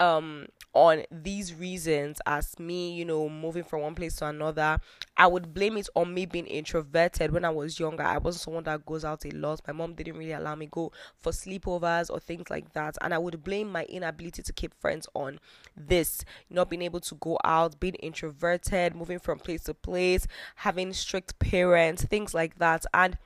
um 0.01 0.47
on 0.73 1.05
these 1.11 1.55
reasons 1.55 2.21
as 2.27 2.59
me 2.59 2.93
you 2.93 3.05
know 3.05 3.29
moving 3.29 3.63
from 3.63 3.83
one 3.83 3.95
place 3.95 4.17
to 4.17 4.27
another 4.27 4.77
i 5.17 5.25
would 5.25 5.55
blame 5.55 5.77
it 5.77 5.89
on 5.95 6.13
me 6.13 6.27
being 6.27 6.47
introverted. 6.47 7.31
When 7.31 7.45
i 7.45 7.51
was 7.51 7.79
younger 7.79 8.03
i 8.03 8.19
wasn't 8.19 8.43
someone 8.43 8.65
that 8.65 8.85
goes 8.85 9.05
out 9.05 9.25
a 9.25 9.31
lot. 9.31 9.61
My 9.69 9.73
mom 9.73 9.95
didn't 9.95 10.17
really 10.17 10.33
allow 10.33 10.57
me 10.57 10.67
go 10.69 10.91
for 11.21 11.31
sleepovers 11.31 12.11
or 12.11 12.19
things 12.19 12.51
like 12.51 12.73
that. 12.73 12.97
And 13.03 13.15
i 13.15 13.19
would 13.19 13.45
blame 13.45 13.71
my 13.71 13.85
inability 13.85 14.43
to 14.43 14.53
keep 14.53 14.75
friends 14.75 15.07
on 15.15 15.39
this 15.77 16.25
not 16.51 16.71
being 16.71 16.83
able 16.83 17.01
to 17.01 17.15
go 17.17 17.39
out 17.45 17.79
being 17.79 17.95
introverted 17.95 18.97
moving 18.97 19.21
from 19.21 19.39
place 19.39 19.63
to 19.65 19.75
place 19.75 20.27
having 20.57 20.93
strict 20.93 21.39
parents 21.39 22.05
things 22.05 22.35
like 22.35 22.59
that. 22.59 22.85
And 22.93 23.17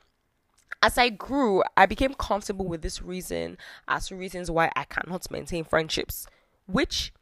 as 0.81 0.97
I 0.97 1.09
grew, 1.09 1.63
I 1.77 1.87
became 1.87 2.15
comfortable 2.15 2.67
with 2.67 2.83
this 2.83 3.03
reason 3.03 3.59
as 3.89 4.13
reasons 4.13 4.51
why 4.51 4.71
I 4.77 4.85
cannot 4.85 5.29
maintain 5.31 5.65
friendships 5.65 6.27
which 6.69 7.13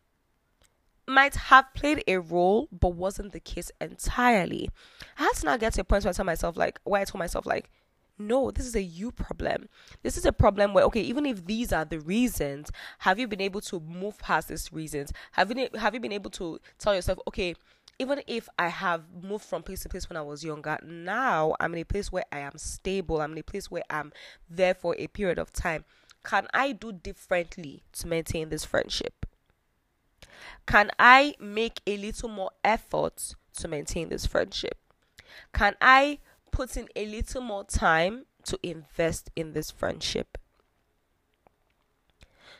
might 1.07 1.37
have 1.37 1.73
played 1.73 2.03
a 2.09 2.19
role 2.19 2.69
but 2.73 2.95
wasn't 2.95 3.33
the 3.33 3.41
case 3.41 3.71
entirely. 3.81 4.69
I 5.19 5.23
had 5.23 5.35
to 5.37 5.47
now 5.47 5.57
get 5.57 5.75
to 5.75 5.83
a 5.83 5.85
point 5.85 6.05
where 6.05 6.11
I 6.11 6.13
tell 6.13 6.25
myself 6.25 6.57
like 6.57 6.81
where 6.85 7.01
I 7.01 7.05
told 7.05 7.21
myself 7.21 7.47
like 7.47 7.71
no, 8.19 8.51
this 8.51 8.65
is 8.65 8.75
a 8.75 8.83
you 8.83 9.13
problem. 9.13 9.69
This 10.03 10.17
is 10.17 10.25
a 10.25 10.33
problem 10.33 10.73
where 10.73 10.85
okay, 10.85 11.03
even 11.03 11.27
if 11.27 11.45
these 11.47 11.73
are 11.73 11.85
the 11.85 12.01
reasons, 12.01 12.71
have 13.01 13.19
you 13.19 13.29
been 13.29 13.41
able 13.41 13.61
to 13.63 13.79
move 13.81 14.19
past 14.19 14.49
these 14.49 14.73
reasons? 14.73 15.13
Have 15.33 15.57
you 15.57 15.69
have 15.79 15.95
you 15.95 16.01
been 16.01 16.13
able 16.13 16.31
to 16.31 16.59
tell 16.79 16.95
yourself, 16.95 17.19
okay, 17.29 17.55
even 17.99 18.23
if 18.27 18.49
I 18.59 18.69
have 18.69 19.05
moved 19.23 19.45
from 19.45 19.63
place 19.63 19.83
to 19.83 19.89
place 19.89 20.09
when 20.09 20.17
I 20.17 20.23
was 20.23 20.43
younger, 20.45 20.79
now 20.83 21.55
I'm 21.61 21.75
in 21.75 21.81
a 21.81 21.85
place 21.85 22.11
where 22.11 22.25
I 22.33 22.41
am 22.41 22.57
stable. 22.57 23.21
I'm 23.21 23.33
in 23.33 23.39
a 23.39 23.43
place 23.43 23.71
where 23.71 23.85
I'm 23.91 24.13
there 24.51 24.75
for 24.75 24.95
a 24.99 25.07
period 25.09 25.39
of 25.39 25.53
time. 25.53 25.85
Can 26.25 26.49
I 26.53 26.73
do 26.73 26.93
differently 26.93 27.85
to 27.93 28.09
maintain 28.09 28.49
this 28.49 28.65
friendship? 28.65 29.26
Can 30.67 30.91
I 30.99 31.35
make 31.39 31.81
a 31.87 31.97
little 31.97 32.29
more 32.29 32.51
effort 32.65 33.35
to 33.59 33.69
maintain 33.69 34.09
this 34.09 34.27
friendship? 34.27 34.79
Can 35.53 35.75
I 35.81 36.19
put 36.51 36.77
in 36.77 36.89
a 36.97 37.07
little 37.07 37.43
more 37.43 37.65
time 37.65 38.27
to 38.45 38.59
invest 38.63 39.31
in 39.37 39.53
this 39.53 39.71
friendship? 39.71 40.39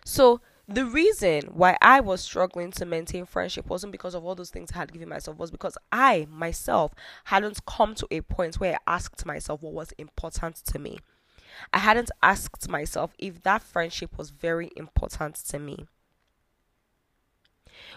So, 0.05 0.41
the 0.69 0.85
reason 0.85 1.43
why 1.53 1.77
I 1.81 2.01
was 2.01 2.21
struggling 2.21 2.73
to 2.73 2.85
maintain 2.85 3.25
friendship 3.25 3.67
wasn't 3.67 3.93
because 3.93 4.15
of 4.17 4.25
all 4.25 4.35
those 4.35 4.51
things 4.51 4.73
I 4.73 4.79
had 4.79 4.93
given 4.93 5.09
myself, 5.09 5.39
was 5.39 5.53
because 5.53 5.79
I 5.93 6.27
myself 6.29 6.93
hadn't 7.25 7.65
come 7.67 7.95
to 7.95 8.07
a 8.11 8.21
point 8.23 8.57
where 8.57 8.75
I 8.75 8.95
asked 8.95 9.25
myself 9.25 9.63
what 9.63 9.75
was 9.75 9.93
important 9.93 10.57
to 10.57 10.79
me. 10.81 10.99
I 11.73 11.79
hadn't 11.79 12.11
asked 12.23 12.69
myself 12.69 13.13
if 13.19 13.43
that 13.43 13.63
friendship 13.63 14.19
was 14.19 14.31
very 14.31 14.71
important 14.77 15.37
to 15.37 15.59
me 15.61 15.87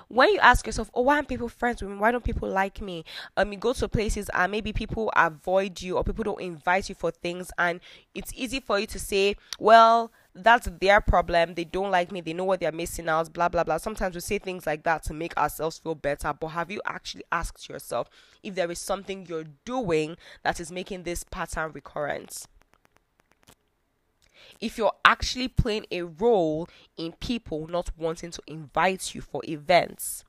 when 0.07 0.29
you 0.33 0.39
ask 0.39 0.65
yourself, 0.65 0.89
oh, 0.93 1.01
why 1.01 1.15
aren't 1.15 1.27
people 1.27 1.49
friends 1.49 1.81
with 1.81 1.91
me? 1.91 1.97
Why 1.97 2.11
don't 2.11 2.23
people 2.23 2.49
like 2.49 2.81
me? 2.81 3.05
Um, 3.37 3.51
you 3.51 3.57
go 3.57 3.73
to 3.73 3.87
places 3.87 4.29
and 4.33 4.51
maybe 4.51 4.73
people 4.73 5.11
avoid 5.15 5.81
you 5.81 5.97
or 5.97 6.03
people 6.03 6.23
don't 6.23 6.41
invite 6.41 6.89
you 6.89 6.95
for 6.95 7.11
things, 7.11 7.51
and 7.57 7.79
it's 8.15 8.31
easy 8.35 8.59
for 8.59 8.79
you 8.79 8.87
to 8.87 8.99
say, 8.99 9.35
well, 9.59 10.11
that's 10.35 10.69
their 10.79 11.01
problem. 11.01 11.55
They 11.55 11.63
don't 11.65 11.91
like 11.91 12.11
me. 12.11 12.21
They 12.21 12.33
know 12.33 12.43
what 12.43 12.59
they're 12.59 12.71
missing 12.71 13.09
out. 13.09 13.33
Blah 13.33 13.49
blah 13.49 13.63
blah. 13.63 13.77
Sometimes 13.77 14.15
we 14.15 14.21
say 14.21 14.37
things 14.37 14.65
like 14.65 14.83
that 14.83 15.03
to 15.03 15.13
make 15.13 15.35
ourselves 15.37 15.79
feel 15.79 15.95
better. 15.95 16.33
But 16.33 16.47
have 16.49 16.71
you 16.71 16.81
actually 16.85 17.23
asked 17.31 17.67
yourself 17.67 18.09
if 18.43 18.55
there 18.55 18.71
is 18.71 18.79
something 18.79 19.25
you're 19.27 19.45
doing 19.65 20.17
that 20.43 20.59
is 20.59 20.71
making 20.71 21.03
this 21.03 21.23
pattern 21.23 21.71
recurrent? 21.73 22.45
If 24.61 24.77
you're 24.77 24.93
actually 25.05 25.47
playing 25.47 25.85
a 25.91 26.03
role 26.03 26.67
in 26.97 27.13
people 27.13 27.67
not 27.67 27.91
wanting 27.97 28.31
to 28.31 28.41
invite 28.47 29.15
you 29.15 29.21
for 29.21 29.41
events. 29.47 30.23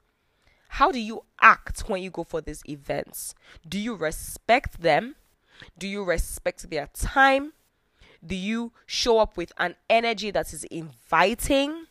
How 0.69 0.93
do 0.93 1.01
you 1.01 1.25
act 1.41 1.81
when 1.89 2.03
you 2.03 2.11
go 2.11 2.23
for 2.23 2.41
these 2.41 2.63
events? 2.69 3.35
Do 3.69 3.79
you 3.79 3.95
respect 3.97 4.83
them? 4.83 5.17
Do 5.77 5.89
you 5.89 6.05
respect 6.05 6.71
their 6.71 6.89
time? 6.95 7.53
Do 8.25 8.37
you 8.37 8.73
show 8.87 9.19
up 9.19 9.37
with 9.37 9.53
an 9.59 9.75
energy 9.89 10.31
that 10.31 10.53
is 10.53 10.65
inviting? 10.65 11.87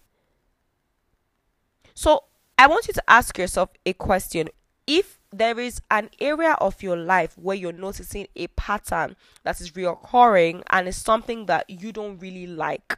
So, 1.93 2.23
I 2.57 2.67
want 2.67 2.87
you 2.87 2.93
to 2.93 3.03
ask 3.09 3.37
yourself 3.37 3.69
a 3.85 3.93
question. 3.93 4.49
If 4.87 5.18
there 5.31 5.59
is 5.59 5.81
an 5.91 6.09
area 6.19 6.53
of 6.53 6.81
your 6.81 6.97
life 6.97 7.37
where 7.37 7.55
you're 7.55 7.71
noticing 7.71 8.27
a 8.35 8.47
pattern 8.47 9.15
that 9.43 9.61
is 9.61 9.71
reoccurring 9.71 10.63
and 10.69 10.87
it's 10.87 10.97
something 10.97 11.45
that 11.45 11.69
you 11.69 11.91
don't 11.91 12.17
really 12.19 12.47
like, 12.47 12.97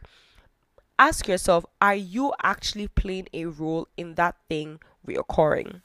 ask 0.97 1.27
yourself 1.27 1.65
are 1.81 1.95
you 1.95 2.33
actually 2.43 2.87
playing 2.87 3.27
a 3.33 3.45
role 3.45 3.87
in 3.97 4.15
that 4.15 4.35
thing 4.47 4.79
reoccurring? 5.05 5.81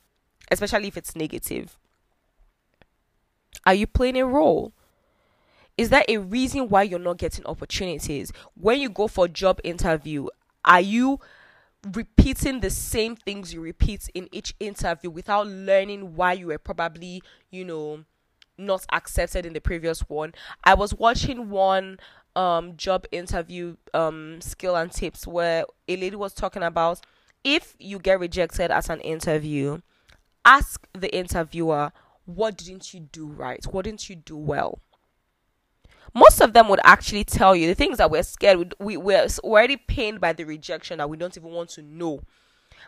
Especially 0.51 0.89
if 0.89 0.97
it's 0.97 1.17
negative. 1.17 1.77
Are 3.65 3.75
you 3.75 3.87
playing 3.89 4.17
a 4.19 4.27
role? 4.27 4.73
Is 5.77 5.91
there 5.91 6.05
a 6.09 6.19
reason 6.19 6.69
why 6.69 6.85
you're 6.85 6.99
not 6.99 7.19
getting 7.19 7.45
opportunities? 7.45 8.33
When 8.55 8.81
you 8.81 8.89
go 8.89 9.09
for 9.09 9.27
job 9.27 9.61
interview, 9.65 10.29
are 10.65 10.81
you 10.81 11.21
repeating 11.93 12.61
the 12.61 12.71
same 12.71 13.17
things 13.17 13.53
you 13.53 13.61
repeat 13.61 14.09
in 14.15 14.29
each 14.33 14.55
interview 14.61 15.11
without 15.11 15.47
learning 15.47 16.17
why 16.17 16.33
you 16.33 16.49
were 16.49 16.59
probably, 16.59 17.23
you 17.51 17.65
know, 17.65 18.05
not 18.59 18.85
accepted 18.93 19.45
in 19.47 19.53
the 19.53 19.61
previous 19.61 20.01
one. 20.01 20.33
I 20.65 20.75
was 20.75 20.95
watching 20.95 21.51
one 21.51 21.99
um 22.35 22.77
job 22.77 23.07
interview 23.13 23.77
um 23.95 24.41
skill 24.43 24.77
and 24.77 24.93
tips 24.93 25.27
where 25.27 25.65
a 25.89 25.97
lady 25.97 26.17
was 26.17 26.35
talking 26.35 26.63
about 26.63 27.01
if 27.45 27.75
you 27.79 27.99
get 27.99 28.21
rejected 28.21 28.71
at 28.71 28.91
an 28.91 29.01
interview, 29.01 29.81
ask 30.45 30.87
the 30.95 31.15
interviewer 31.17 31.93
what 32.27 32.57
didn't 32.57 32.93
you 32.95 33.01
do 33.01 33.27
right? 33.29 33.65
What 33.67 33.85
didn't 33.85 34.09
you 34.11 34.17
do 34.17 34.37
well? 34.37 34.81
Most 36.15 36.41
of 36.41 36.53
them 36.53 36.69
would 36.69 36.81
actually 36.85 37.25
tell 37.25 37.55
you 37.55 37.67
the 37.67 37.75
things 37.75 37.99
that 37.99 38.11
we're 38.11 38.23
scared 38.23 38.75
we, 38.79 38.97
we're 38.97 39.27
already 39.43 39.77
pained 39.77 40.21
by 40.21 40.33
the 40.33 40.45
rejection 40.45 40.99
that 40.99 41.09
we 41.09 41.17
don't 41.17 41.37
even 41.37 41.51
want 41.51 41.69
to 41.71 41.83
know 41.83 42.21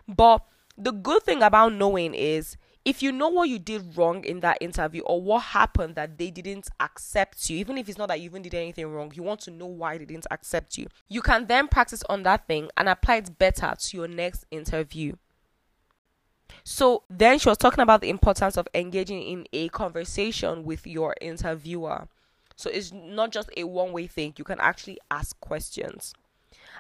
but 0.07 0.45
the 0.77 0.93
good 0.93 1.23
thing 1.23 1.43
about 1.43 1.73
knowing 1.73 2.15
is 2.15 2.57
if 2.89 3.03
you 3.03 3.13
know 3.13 3.29
what 3.29 3.51
you 3.51 3.59
did 3.59 3.99
wrong 3.99 4.25
in 4.25 4.41
that 4.41 4.57
interview 4.63 5.03
or 5.03 5.21
what 5.21 5.41
happened 5.41 5.95
that 5.97 6.17
they 6.17 6.31
didn't 6.31 6.69
accept 6.81 7.51
you, 7.51 7.59
even 7.59 7.77
if 7.77 7.87
it's 7.87 7.99
not 7.99 8.09
that 8.09 8.19
you 8.19 8.25
even 8.25 8.41
did 8.41 8.55
anything 8.55 8.87
wrong, 8.87 9.13
you 9.15 9.23
want 9.23 9.41
to 9.41 9.51
know 9.51 9.67
why 9.67 9.99
they 9.99 10.07
didn't 10.07 10.27
accept 10.31 10.79
you. 10.79 10.87
You 11.07 11.21
can 11.21 11.47
then 11.47 11.69
practice 11.69 12.03
on 12.09 12.23
that 12.23 12.47
thing 12.47 12.71
and 12.79 12.89
apply 12.89 13.17
it 13.17 13.39
better 13.39 13.75
to 13.79 13.97
your 13.97 14.09
next 14.09 14.47
interview. 14.51 15.17
So 16.65 17.03
then 17.11 17.39
she 17.39 17.51
was 17.51 17.59
talking 17.59 17.83
about 17.83 18.01
the 18.01 18.09
importance 18.09 18.57
of 18.57 18.67
engaging 18.75 19.23
in 19.23 19.47
a 19.53 19.69
conversation 19.69 20.65
with 20.65 20.87
your 20.87 21.15
interviewer. 21.21 22.09
So 22.59 22.69
it's 22.71 22.93
not 22.93 23.31
just 23.31 23.51
a 23.57 23.63
one 23.63 23.93
way 23.93 24.09
thing. 24.09 24.35
You 24.37 24.43
can 24.43 24.59
actually 24.59 24.99
ask 25.13 25.39
questions. 25.41 26.13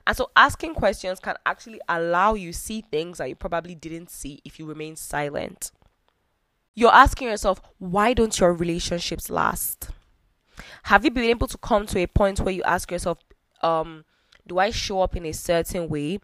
And 0.06 0.16
so 0.16 0.30
asking 0.37 0.75
questions 0.75 1.20
can 1.20 1.37
actually 1.47 1.80
allow 1.88 2.35
you 2.35 2.52
see 2.52 2.80
things 2.80 3.18
that 3.18 3.28
you 3.28 3.37
probably 3.37 3.76
didn't 3.76 4.11
see 4.11 4.40
if 4.44 4.58
you 4.58 4.66
remain 4.66 4.97
silent. 4.97 5.70
You're 6.75 6.92
asking 6.92 7.28
yourself, 7.28 7.61
why 7.78 8.12
don't 8.12 8.38
your 8.40 8.52
relationships 8.52 9.30
last? 9.30 9.90
Have 10.85 11.04
you 11.04 11.12
been 11.12 11.25
able 11.25 11.47
to 11.47 11.58
come 11.58 11.87
to 11.87 12.00
a 12.00 12.06
point 12.08 12.40
where 12.40 12.54
you 12.54 12.64
ask 12.64 12.90
yourself, 12.90 13.18
um, 13.62 14.04
do 14.49 14.58
I 14.58 14.70
show 14.70 15.02
up 15.02 15.14
in 15.14 15.26
a 15.26 15.32
certain 15.32 15.88
way? 15.88 16.18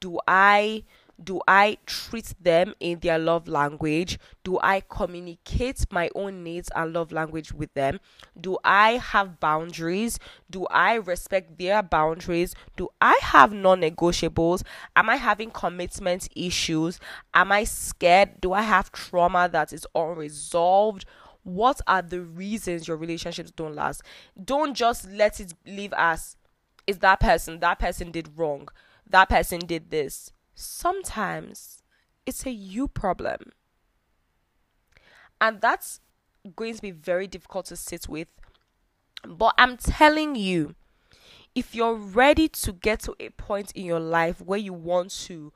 Do 0.00 0.18
I 0.26 0.82
do 1.22 1.40
I 1.48 1.78
treat 1.84 2.34
them 2.40 2.74
in 2.78 3.00
their 3.00 3.18
love 3.18 3.48
language? 3.48 4.18
Do 4.44 4.58
I 4.62 4.82
communicate 4.88 5.84
my 5.90 6.10
own 6.14 6.44
needs 6.44 6.70
and 6.74 6.92
love 6.92 7.10
language 7.10 7.52
with 7.52 7.74
them? 7.74 7.98
Do 8.40 8.56
I 8.62 8.92
have 8.92 9.40
boundaries? 9.40 10.18
Do 10.48 10.66
I 10.66 10.94
respect 10.94 11.58
their 11.58 11.82
boundaries? 11.82 12.54
Do 12.76 12.88
I 13.00 13.18
have 13.22 13.52
non 13.52 13.80
negotiables? 13.80 14.62
Am 14.94 15.10
I 15.10 15.16
having 15.16 15.50
commitment 15.50 16.28
issues? 16.36 17.00
Am 17.34 17.50
I 17.50 17.64
scared? 17.64 18.40
Do 18.40 18.52
I 18.52 18.62
have 18.62 18.92
trauma 18.92 19.48
that 19.48 19.72
is 19.72 19.86
unresolved? 19.94 21.04
What 21.42 21.80
are 21.86 22.02
the 22.02 22.20
reasons 22.20 22.86
your 22.86 22.96
relationships 22.96 23.50
don't 23.50 23.74
last? 23.74 24.02
Don't 24.42 24.74
just 24.74 25.10
let 25.10 25.40
it 25.40 25.54
leave 25.66 25.92
as 25.96 26.36
is 26.86 26.98
that 26.98 27.20
person, 27.20 27.60
that 27.60 27.78
person 27.78 28.10
did 28.10 28.30
wrong, 28.36 28.68
that 29.10 29.28
person 29.28 29.60
did 29.60 29.90
this. 29.90 30.32
Sometimes 30.60 31.82
it's 32.26 32.44
a 32.44 32.50
you 32.50 32.88
problem. 32.88 33.52
And 35.40 35.60
that's 35.60 36.00
going 36.56 36.74
to 36.74 36.82
be 36.82 36.90
very 36.90 37.28
difficult 37.28 37.66
to 37.66 37.76
sit 37.76 38.08
with. 38.08 38.28
But 39.24 39.54
I'm 39.56 39.76
telling 39.76 40.34
you, 40.34 40.74
if 41.54 41.74
you're 41.74 41.94
ready 41.94 42.48
to 42.48 42.72
get 42.72 43.00
to 43.00 43.14
a 43.20 43.30
point 43.30 43.70
in 43.72 43.84
your 43.84 44.00
life 44.00 44.40
where 44.40 44.58
you 44.58 44.72
want 44.72 45.10
to 45.26 45.52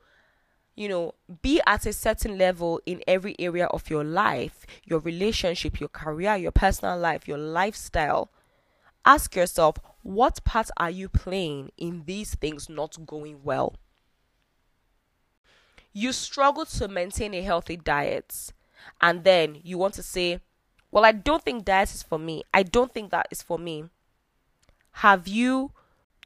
you 0.75 0.89
know, 0.89 1.13
be 1.41 1.61
at 1.67 1.85
a 1.85 1.93
certain 1.93 2.37
level 2.37 2.81
in 2.85 3.03
every 3.07 3.35
area 3.37 3.67
of 3.67 3.89
your 3.89 4.03
life, 4.03 4.65
your 4.85 4.99
relationship, 4.99 5.79
your 5.79 5.89
career, 5.89 6.35
your 6.35 6.51
personal 6.51 6.97
life, 6.97 7.27
your 7.27 7.37
lifestyle. 7.37 8.31
Ask 9.05 9.35
yourself, 9.35 9.75
what 10.01 10.43
part 10.43 10.69
are 10.77 10.89
you 10.89 11.09
playing 11.09 11.71
in 11.77 12.03
these 12.05 12.35
things 12.35 12.69
not 12.69 13.05
going 13.05 13.43
well? 13.43 13.75
You 15.93 16.11
struggle 16.11 16.65
to 16.65 16.87
maintain 16.87 17.33
a 17.33 17.41
healthy 17.41 17.77
diet, 17.77 18.51
and 18.99 19.23
then 19.23 19.59
you 19.63 19.77
want 19.77 19.93
to 19.95 20.03
say, 20.03 20.39
Well, 20.91 21.05
I 21.05 21.11
don't 21.11 21.43
think 21.43 21.65
diet 21.65 21.93
is 21.93 22.03
for 22.03 22.19
me. 22.19 22.43
I 22.53 22.63
don't 22.63 22.93
think 22.93 23.11
that 23.11 23.27
is 23.31 23.41
for 23.41 23.59
me. 23.59 23.85
Have 24.97 25.27
you, 25.27 25.71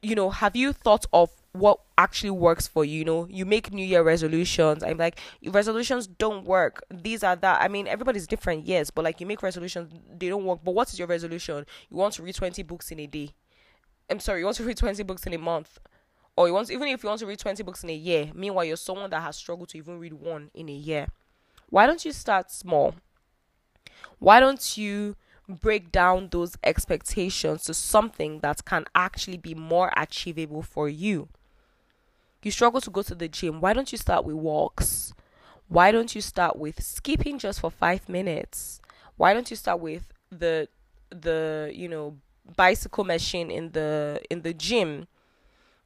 you 0.02 0.14
know, 0.14 0.30
have 0.30 0.56
you 0.56 0.72
thought 0.72 1.06
of 1.12 1.30
what 1.52 1.80
actually 1.96 2.30
works 2.30 2.66
for 2.66 2.84
you. 2.84 2.98
You 2.98 3.04
know, 3.04 3.26
you 3.30 3.44
make 3.44 3.72
New 3.72 3.84
Year 3.84 4.02
resolutions. 4.02 4.82
I'm 4.82 4.96
like, 4.96 5.18
resolutions 5.44 6.06
don't 6.06 6.44
work. 6.44 6.82
These 6.90 7.22
are 7.22 7.36
that. 7.36 7.60
I 7.60 7.68
mean, 7.68 7.86
everybody's 7.86 8.26
different, 8.26 8.66
yes, 8.66 8.90
but 8.90 9.04
like 9.04 9.20
you 9.20 9.26
make 9.26 9.42
resolutions, 9.42 9.92
they 10.16 10.28
don't 10.28 10.44
work. 10.44 10.60
But 10.64 10.74
what 10.74 10.92
is 10.92 10.98
your 10.98 11.08
resolution? 11.08 11.66
You 11.90 11.96
want 11.96 12.14
to 12.14 12.22
read 12.22 12.34
20 12.34 12.62
books 12.62 12.90
in 12.90 13.00
a 13.00 13.06
day. 13.06 13.30
I'm 14.10 14.20
sorry, 14.20 14.40
you 14.40 14.46
want 14.46 14.56
to 14.58 14.64
read 14.64 14.76
20 14.76 15.02
books 15.02 15.26
in 15.26 15.34
a 15.34 15.38
month. 15.38 15.78
Or 16.38 16.46
you 16.46 16.54
want, 16.54 16.70
even 16.70 16.86
if 16.86 17.02
you 17.02 17.08
want 17.08 17.18
to 17.18 17.26
read 17.26 17.40
20 17.40 17.64
books 17.64 17.82
in 17.82 17.90
a 17.90 17.94
year, 17.96 18.30
meanwhile, 18.32 18.64
you're 18.64 18.76
someone 18.76 19.10
that 19.10 19.22
has 19.22 19.34
struggled 19.34 19.70
to 19.70 19.78
even 19.78 19.98
read 19.98 20.12
one 20.12 20.52
in 20.54 20.68
a 20.68 20.72
year. 20.72 21.08
Why 21.68 21.84
don't 21.84 22.04
you 22.04 22.12
start 22.12 22.52
small? 22.52 22.94
Why 24.20 24.38
don't 24.38 24.78
you 24.78 25.16
break 25.48 25.90
down 25.90 26.28
those 26.30 26.56
expectations 26.62 27.64
to 27.64 27.74
something 27.74 28.38
that 28.38 28.64
can 28.64 28.84
actually 28.94 29.38
be 29.38 29.52
more 29.56 29.92
achievable 29.96 30.62
for 30.62 30.88
you? 30.88 31.28
you 32.44 32.52
struggle 32.52 32.80
to 32.82 32.90
go 32.90 33.02
to 33.02 33.16
the 33.16 33.26
gym, 33.26 33.60
why 33.60 33.72
don't 33.72 33.90
you 33.90 33.98
start 33.98 34.24
with 34.24 34.36
walks? 34.36 35.12
Why 35.66 35.90
don't 35.90 36.14
you 36.14 36.20
start 36.20 36.56
with 36.56 36.80
skipping 36.80 37.40
just 37.40 37.58
for 37.58 37.70
5 37.72 38.08
minutes? 38.08 38.80
Why 39.16 39.34
don't 39.34 39.50
you 39.50 39.56
start 39.56 39.80
with 39.80 40.12
the 40.30 40.68
the, 41.10 41.72
you 41.74 41.88
know, 41.88 42.16
bicycle 42.54 43.02
machine 43.02 43.50
in 43.50 43.72
the 43.72 44.22
in 44.30 44.42
the 44.42 44.54
gym? 44.54 45.08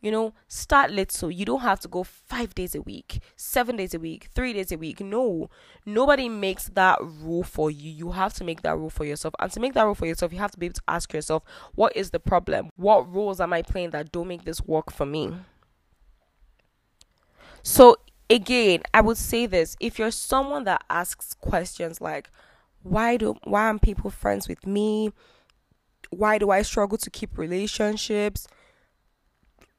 You 0.02 0.10
know, 0.10 0.34
start 0.48 0.90
little. 0.90 1.30
You 1.30 1.44
don't 1.44 1.60
have 1.60 1.78
to 1.80 1.88
go 1.88 2.02
5 2.02 2.54
days 2.56 2.74
a 2.74 2.82
week, 2.82 3.20
7 3.36 3.76
days 3.76 3.94
a 3.94 4.00
week, 4.00 4.28
3 4.34 4.52
days 4.52 4.72
a 4.72 4.76
week. 4.76 5.00
No. 5.00 5.48
Nobody 5.86 6.28
makes 6.28 6.68
that 6.70 6.98
rule 7.00 7.44
for 7.44 7.70
you. 7.70 7.88
You 7.88 8.10
have 8.10 8.34
to 8.34 8.44
make 8.44 8.62
that 8.62 8.76
rule 8.76 8.90
for 8.90 9.04
yourself. 9.04 9.32
And 9.38 9.50
to 9.52 9.60
make 9.60 9.74
that 9.74 9.84
rule 9.84 9.94
for 9.94 10.06
yourself, 10.06 10.32
you 10.32 10.40
have 10.40 10.50
to 10.50 10.58
be 10.58 10.66
able 10.66 10.74
to 10.74 10.82
ask 10.88 11.12
yourself, 11.12 11.44
what 11.76 11.96
is 11.96 12.10
the 12.10 12.18
problem? 12.18 12.70
What 12.76 13.10
rules 13.14 13.40
am 13.40 13.52
I 13.52 13.62
playing 13.62 13.90
that 13.90 14.10
don't 14.10 14.26
make 14.26 14.44
this 14.44 14.60
work 14.60 14.92
for 14.92 15.06
me? 15.06 15.34
So 17.62 17.96
again, 18.28 18.82
I 18.92 19.02
would 19.02 19.18
say 19.18 19.46
this: 19.46 19.76
if 19.78 20.00
you're 20.00 20.10
someone 20.10 20.64
that 20.64 20.82
asks 20.90 21.32
questions 21.34 22.00
like, 22.00 22.28
"Why 22.82 23.16
do 23.16 23.36
why 23.44 23.66
aren't 23.66 23.82
people 23.82 24.10
friends 24.10 24.48
with 24.48 24.66
me? 24.66 25.12
Why 26.10 26.38
do 26.38 26.50
I 26.50 26.62
struggle 26.62 26.98
to 26.98 27.08
keep 27.08 27.38
relationships? 27.38 28.48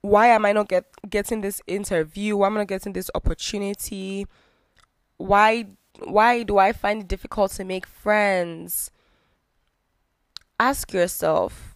Why 0.04 0.28
am 0.28 0.46
I 0.46 0.52
not 0.52 0.68
get 0.68 0.86
getting 1.10 1.40
this 1.40 1.62
interview? 1.66 2.36
Why 2.36 2.48
am 2.48 2.58
I 2.58 2.60
not 2.60 2.68
getting 2.68 2.92
this 2.92 3.10
opportunity? 3.16 4.28
Why 5.16 5.68
why 6.00 6.44
do 6.44 6.58
I 6.58 6.74
find 6.74 7.02
it 7.02 7.08
difficult 7.08 7.52
to 7.54 7.64
make 7.64 7.88
friends?" 7.88 8.92
Ask 10.60 10.94
yourself, 10.94 11.76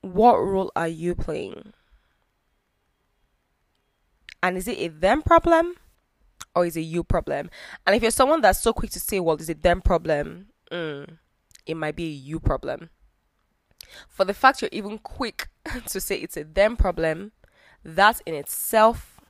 what 0.00 0.36
role 0.36 0.72
are 0.74 0.88
you 0.88 1.14
playing? 1.14 1.72
And 4.42 4.56
is 4.56 4.66
it 4.66 4.78
a 4.78 4.88
them 4.88 5.22
problem 5.22 5.74
or 6.54 6.66
is 6.66 6.76
it 6.76 6.80
you 6.80 7.04
problem? 7.04 7.50
And 7.86 7.94
if 7.94 8.02
you're 8.02 8.10
someone 8.10 8.40
that's 8.40 8.60
so 8.60 8.72
quick 8.72 8.90
to 8.92 9.00
say, 9.00 9.20
well, 9.20 9.36
is 9.36 9.48
it 9.48 9.62
them 9.62 9.80
problem? 9.80 10.48
Mm, 10.70 11.18
it 11.66 11.76
might 11.76 11.96
be 11.96 12.04
a 12.04 12.08
you 12.08 12.40
problem. 12.40 12.90
For 14.08 14.24
the 14.24 14.34
fact 14.34 14.62
you're 14.62 14.68
even 14.72 14.98
quick 14.98 15.48
to 15.86 16.00
say 16.00 16.16
it's 16.16 16.36
a 16.36 16.44
them 16.44 16.76
problem, 16.76 17.32
that 17.84 18.20
in 18.26 18.34
itself 18.34 19.20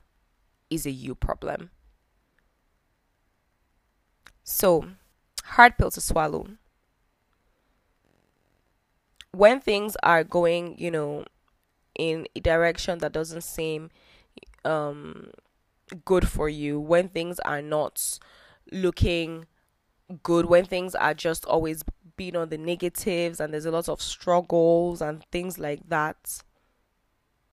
is 0.69 0.85
a 0.85 0.91
you 0.91 1.15
problem. 1.15 1.71
So, 4.43 4.85
hard 5.43 5.77
pill 5.77 5.91
to 5.91 6.01
swallow. 6.01 6.47
When 9.31 9.59
things 9.59 9.97
are 10.03 10.23
going, 10.23 10.77
you 10.77 10.91
know, 10.91 11.25
in 11.95 12.27
a 12.35 12.39
direction 12.39 12.99
that 12.99 13.13
doesn't 13.13 13.41
seem 13.41 13.89
um 14.65 15.31
good 16.03 16.27
for 16.27 16.49
you 16.49 16.79
when 16.79 17.07
things 17.07 17.39
are 17.41 17.61
not 17.61 18.19
looking 18.71 19.45
good 20.23 20.45
when 20.47 20.65
things 20.65 20.95
are 20.95 21.13
just 21.13 21.45
always 21.45 21.83
being 22.15 22.35
on 22.35 22.49
the 22.49 22.57
negatives 22.57 23.39
and 23.39 23.53
there's 23.53 23.65
a 23.65 23.71
lot 23.71 23.89
of 23.89 24.01
struggles 24.01 25.01
and 25.01 25.23
things 25.31 25.59
like 25.59 25.81
that 25.87 26.43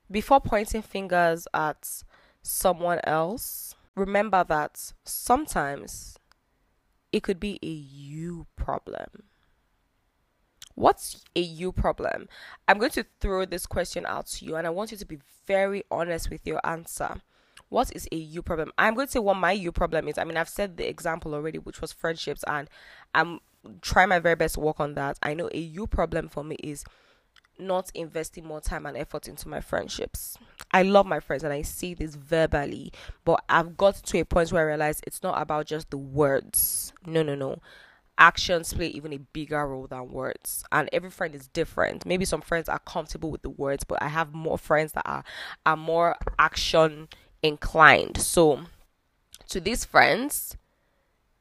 before 0.09 0.39
pointing 0.39 0.81
fingers 0.81 1.47
at 1.53 2.03
someone 2.41 2.99
else 3.03 3.75
remember 3.95 4.43
that 4.43 4.93
sometimes 5.03 6.17
it 7.11 7.23
could 7.23 7.39
be 7.39 7.59
a 7.61 7.67
you 7.67 8.47
problem 8.55 9.23
What's 10.77 11.23
a 11.35 11.39
you 11.39 11.71
problem? 11.71 12.29
I'm 12.67 12.77
going 12.77 12.91
to 12.91 13.05
throw 13.19 13.45
this 13.45 13.65
question 13.65 14.05
out 14.05 14.27
to 14.27 14.45
you 14.45 14.57
and 14.57 14.67
I 14.67 14.69
want 14.69 14.91
you 14.91 14.97
to 14.97 15.05
be 15.07 15.17
very 15.47 15.83
honest 15.89 16.29
with 16.29 16.45
your 16.45 16.61
answer. 16.63 17.15
What 17.69 17.91
is 17.95 18.07
a 18.11 18.15
you 18.15 18.43
problem? 18.43 18.71
I'm 18.77 18.93
going 18.93 19.07
to 19.07 19.11
say 19.11 19.17
what 19.17 19.37
my 19.37 19.53
you 19.53 19.71
problem 19.71 20.07
is. 20.07 20.19
I 20.19 20.23
mean, 20.23 20.37
I've 20.37 20.47
said 20.47 20.77
the 20.77 20.87
example 20.87 21.33
already, 21.33 21.57
which 21.57 21.81
was 21.81 21.91
friendships, 21.91 22.43
and 22.45 22.69
I'm 23.15 23.39
trying 23.81 24.09
my 24.09 24.19
very 24.19 24.35
best 24.35 24.55
to 24.55 24.59
work 24.59 24.79
on 24.79 24.93
that. 24.95 25.17
I 25.21 25.33
know 25.33 25.49
a 25.53 25.59
you 25.59 25.87
problem 25.87 26.29
for 26.29 26.43
me 26.43 26.55
is 26.63 26.83
not 27.59 27.91
investing 27.95 28.45
more 28.45 28.61
time 28.61 28.85
and 28.85 28.95
effort 28.95 29.27
into 29.27 29.47
my 29.47 29.61
friendships. 29.61 30.37
I 30.71 30.83
love 30.83 31.05
my 31.05 31.19
friends 31.19 31.43
and 31.43 31.53
I 31.53 31.63
see 31.63 31.93
this 31.93 32.15
verbally, 32.15 32.91
but 33.25 33.43
I've 33.49 33.77
got 33.77 33.95
to 33.95 34.19
a 34.19 34.25
point 34.25 34.51
where 34.51 34.63
I 34.63 34.65
realize 34.65 35.01
it's 35.07 35.23
not 35.23 35.41
about 35.41 35.65
just 35.65 35.89
the 35.89 35.97
words. 35.97 36.93
No, 37.05 37.23
no, 37.23 37.35
no 37.35 37.59
actions 38.17 38.73
play 38.73 38.87
even 38.87 39.13
a 39.13 39.17
bigger 39.17 39.67
role 39.67 39.87
than 39.87 40.09
words 40.09 40.63
and 40.71 40.89
every 40.91 41.09
friend 41.09 41.35
is 41.35 41.47
different 41.49 42.05
maybe 42.05 42.25
some 42.25 42.41
friends 42.41 42.67
are 42.67 42.79
comfortable 42.79 43.29
with 43.29 43.41
the 43.43 43.49
words 43.49 43.83
but 43.83 44.01
i 44.01 44.07
have 44.07 44.33
more 44.33 44.57
friends 44.57 44.93
that 44.93 45.03
are 45.05 45.23
are 45.65 45.77
more 45.77 46.15
action 46.39 47.07
inclined 47.43 48.17
so 48.17 48.61
to 49.47 49.59
these 49.59 49.85
friends 49.85 50.57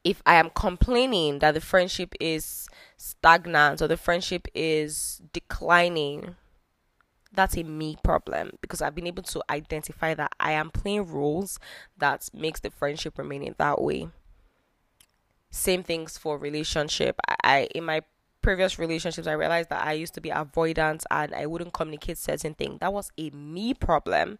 if 0.07 0.21
i 0.25 0.35
am 0.35 0.49
complaining 0.51 1.39
that 1.39 1.53
the 1.53 1.61
friendship 1.61 2.13
is 2.19 2.67
stagnant 2.97 3.81
or 3.81 3.87
the 3.87 3.97
friendship 3.97 4.47
is 4.53 5.21
declining 5.33 6.35
that's 7.33 7.57
a 7.57 7.63
me 7.63 7.97
problem 8.03 8.51
because 8.61 8.81
I've 8.81 8.95
been 8.95 9.05
able 9.05 9.21
to 9.23 9.43
identify 9.49 10.13
that 10.15 10.31
I 10.39 10.53
am 10.53 10.71
playing 10.71 11.11
roles 11.11 11.59
that 11.97 12.29
makes 12.33 12.61
the 12.61 12.71
friendship 12.71 13.17
remain 13.17 13.43
in 13.43 13.53
that 13.59 13.81
way 13.81 14.09
same 15.49 15.83
things 15.83 16.17
for 16.17 16.37
relationship. 16.37 17.19
I, 17.27 17.35
I 17.43 17.57
in 17.75 17.83
my 17.83 18.01
previous 18.41 18.79
relationships 18.79 19.27
I 19.27 19.33
realized 19.33 19.69
that 19.69 19.85
I 19.85 19.93
used 19.93 20.13
to 20.15 20.21
be 20.21 20.29
avoidant 20.29 21.03
and 21.11 21.33
I 21.33 21.45
wouldn't 21.45 21.73
communicate 21.73 22.17
certain 22.17 22.53
things. 22.53 22.79
That 22.79 22.93
was 22.93 23.11
a 23.17 23.29
me 23.31 23.73
problem. 23.73 24.39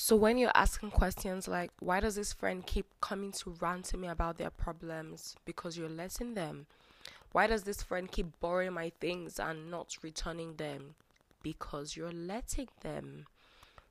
So 0.00 0.14
when 0.14 0.38
you're 0.38 0.52
asking 0.54 0.92
questions 0.92 1.48
like 1.48 1.72
why 1.80 1.98
does 1.98 2.14
this 2.14 2.32
friend 2.32 2.64
keep 2.64 2.86
coming 3.00 3.32
to 3.32 3.56
rant 3.60 3.86
to 3.86 3.96
me 3.96 4.06
about 4.06 4.38
their 4.38 4.48
problems 4.48 5.34
because 5.44 5.76
you're 5.76 5.88
letting 5.88 6.34
them? 6.34 6.66
Why 7.32 7.48
does 7.48 7.64
this 7.64 7.82
friend 7.82 8.08
keep 8.10 8.38
borrowing 8.38 8.74
my 8.74 8.92
things 9.00 9.40
and 9.40 9.72
not 9.72 9.96
returning 10.00 10.54
them? 10.54 10.94
Because 11.42 11.96
you're 11.96 12.12
letting 12.12 12.68
them. 12.82 13.26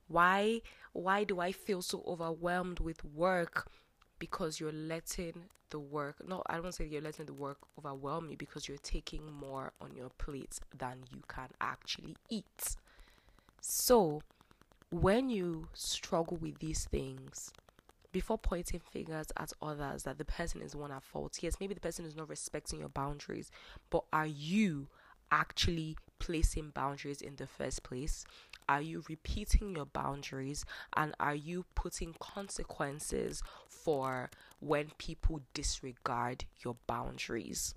Why 0.08 0.62
why 0.94 1.24
do 1.24 1.40
I 1.40 1.52
feel 1.52 1.82
so 1.82 2.02
overwhelmed 2.06 2.80
with 2.80 3.04
work? 3.04 3.70
Because 4.18 4.58
you're 4.58 4.72
letting 4.72 5.50
the 5.70 5.78
work 5.78 6.16
no 6.26 6.42
i 6.46 6.56
don't 6.56 6.72
say 6.72 6.86
you're 6.86 7.02
letting 7.02 7.26
the 7.26 7.32
work 7.34 7.58
overwhelm 7.78 8.30
you 8.30 8.38
because 8.38 8.66
you're 8.66 8.78
taking 8.78 9.30
more 9.30 9.70
on 9.82 9.94
your 9.94 10.08
plate 10.16 10.60
than 10.78 10.96
you 11.12 11.22
can 11.28 11.48
actually 11.60 12.16
eat 12.30 12.76
so 13.60 14.22
when 14.90 15.28
you 15.28 15.68
struggle 15.74 16.36
with 16.36 16.58
these 16.58 16.86
things 16.86 17.52
before 18.10 18.38
pointing 18.38 18.80
fingers 18.80 19.26
at 19.36 19.52
others 19.60 20.04
that 20.04 20.16
the 20.16 20.24
person 20.24 20.62
is 20.62 20.74
one 20.74 20.90
at 20.90 21.02
fault 21.02 21.38
yes 21.42 21.56
maybe 21.60 21.74
the 21.74 21.80
person 21.80 22.04
is 22.04 22.16
not 22.16 22.28
respecting 22.28 22.80
your 22.80 22.88
boundaries 22.88 23.50
but 23.90 24.02
are 24.12 24.26
you 24.26 24.88
actually 25.30 25.94
placing 26.18 26.70
boundaries 26.70 27.20
in 27.20 27.36
the 27.36 27.46
first 27.46 27.82
place 27.82 28.24
are 28.68 28.82
you 28.82 29.02
repeating 29.08 29.74
your 29.74 29.86
boundaries 29.86 30.64
and 30.94 31.14
are 31.18 31.34
you 31.34 31.64
putting 31.74 32.14
consequences 32.20 33.42
for 33.66 34.30
when 34.60 34.90
people 34.98 35.40
disregard 35.54 36.44
your 36.62 36.76
boundaries? 36.86 37.74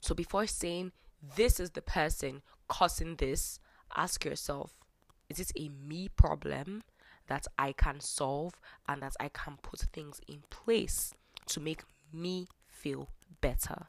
So 0.00 0.14
before 0.14 0.46
saying 0.46 0.92
this 1.36 1.58
is 1.58 1.70
the 1.70 1.82
person 1.82 2.42
causing 2.68 3.16
this, 3.16 3.58
ask 3.96 4.24
yourself 4.24 4.83
is 5.28 5.40
it 5.40 5.52
a 5.56 5.68
me 5.68 6.08
problem 6.08 6.82
that 7.28 7.46
I 7.58 7.72
can 7.72 8.00
solve 8.00 8.54
and 8.88 9.02
that 9.02 9.14
I 9.18 9.28
can 9.28 9.58
put 9.62 9.80
things 9.92 10.20
in 10.28 10.42
place 10.50 11.14
to 11.46 11.60
make 11.60 11.82
me 12.12 12.48
feel 12.68 13.08
better? 13.40 13.86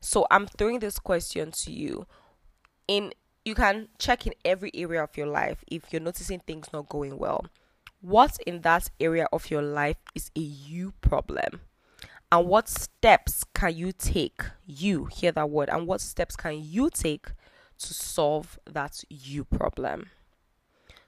So 0.00 0.26
I'm 0.30 0.46
throwing 0.46 0.78
this 0.78 0.98
question 0.98 1.50
to 1.52 1.72
you. 1.72 2.06
In 2.86 3.12
you 3.44 3.54
can 3.54 3.88
check 3.98 4.26
in 4.26 4.34
every 4.44 4.70
area 4.74 5.02
of 5.02 5.16
your 5.16 5.26
life 5.26 5.64
if 5.68 5.90
you're 5.90 6.02
noticing 6.02 6.40
things 6.40 6.68
not 6.72 6.88
going 6.88 7.16
well. 7.16 7.46
What 8.00 8.38
in 8.46 8.60
that 8.60 8.90
area 9.00 9.26
of 9.32 9.50
your 9.50 9.62
life 9.62 9.96
is 10.14 10.30
a 10.36 10.40
you 10.40 10.92
problem? 11.00 11.62
And 12.30 12.46
what 12.46 12.68
steps 12.68 13.44
can 13.54 13.74
you 13.74 13.92
take? 13.92 14.42
You 14.66 15.06
hear 15.06 15.32
that 15.32 15.48
word, 15.48 15.70
and 15.70 15.86
what 15.86 16.02
steps 16.02 16.36
can 16.36 16.62
you 16.62 16.90
take 16.90 17.28
to 17.78 17.94
solve 17.94 18.58
that 18.66 19.02
you 19.08 19.44
problem? 19.44 20.10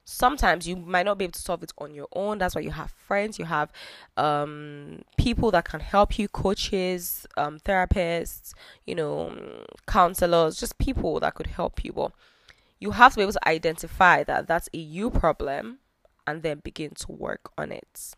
Sometimes 0.04 0.66
you 0.66 0.76
might 0.76 1.04
not 1.04 1.18
be 1.18 1.24
able 1.24 1.32
to 1.32 1.40
solve 1.40 1.62
it 1.62 1.72
on 1.78 1.94
your 1.94 2.08
own. 2.14 2.38
That's 2.38 2.54
why 2.54 2.60
you 2.62 2.70
have 2.70 2.90
friends 2.90 3.38
you 3.38 3.44
have 3.44 3.72
um, 4.16 5.02
people 5.16 5.50
that 5.52 5.64
can 5.64 5.80
help 5.80 6.18
you 6.18 6.28
coaches 6.28 7.26
um, 7.36 7.58
therapists 7.60 8.52
you 8.86 8.94
know 8.94 9.36
counselors 9.86 10.58
just 10.58 10.78
people 10.78 11.20
that 11.20 11.34
could 11.34 11.48
help 11.48 11.84
you. 11.84 11.92
But 11.92 12.12
you 12.78 12.92
have 12.92 13.12
to 13.12 13.16
be 13.16 13.22
able 13.22 13.32
to 13.32 13.48
identify 13.48 14.24
that 14.24 14.46
that's 14.46 14.68
a 14.72 14.78
you 14.78 15.10
problem 15.10 15.78
and 16.26 16.42
then 16.42 16.60
begin 16.64 16.90
to 16.90 17.12
work 17.12 17.50
on 17.58 17.72
it 17.72 18.14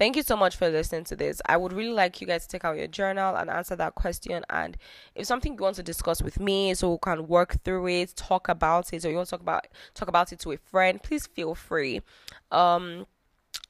Thank 0.00 0.16
you 0.16 0.22
so 0.22 0.34
much 0.34 0.56
for 0.56 0.66
listening 0.70 1.04
to 1.04 1.14
this. 1.14 1.42
I 1.44 1.58
would 1.58 1.74
really 1.74 1.92
like 1.92 2.22
you 2.22 2.26
guys 2.26 2.46
to 2.46 2.48
take 2.48 2.64
out 2.64 2.78
your 2.78 2.86
journal 2.86 3.36
and 3.36 3.50
answer 3.50 3.76
that 3.76 3.96
question. 3.96 4.42
And 4.48 4.78
if 5.14 5.26
something 5.26 5.52
you 5.52 5.58
want 5.58 5.76
to 5.76 5.82
discuss 5.82 6.22
with 6.22 6.40
me, 6.40 6.72
so 6.72 6.92
we 6.92 6.98
can 7.02 7.28
work 7.28 7.62
through 7.64 7.86
it, 7.88 8.16
talk 8.16 8.48
about 8.48 8.94
it, 8.94 9.04
or 9.04 9.10
you 9.10 9.16
want 9.16 9.28
to 9.28 9.32
talk 9.32 9.42
about 9.42 9.66
talk 9.92 10.08
about 10.08 10.32
it 10.32 10.38
to 10.38 10.52
a 10.52 10.56
friend, 10.56 11.02
please 11.02 11.26
feel 11.26 11.54
free. 11.54 12.00
Um, 12.50 13.08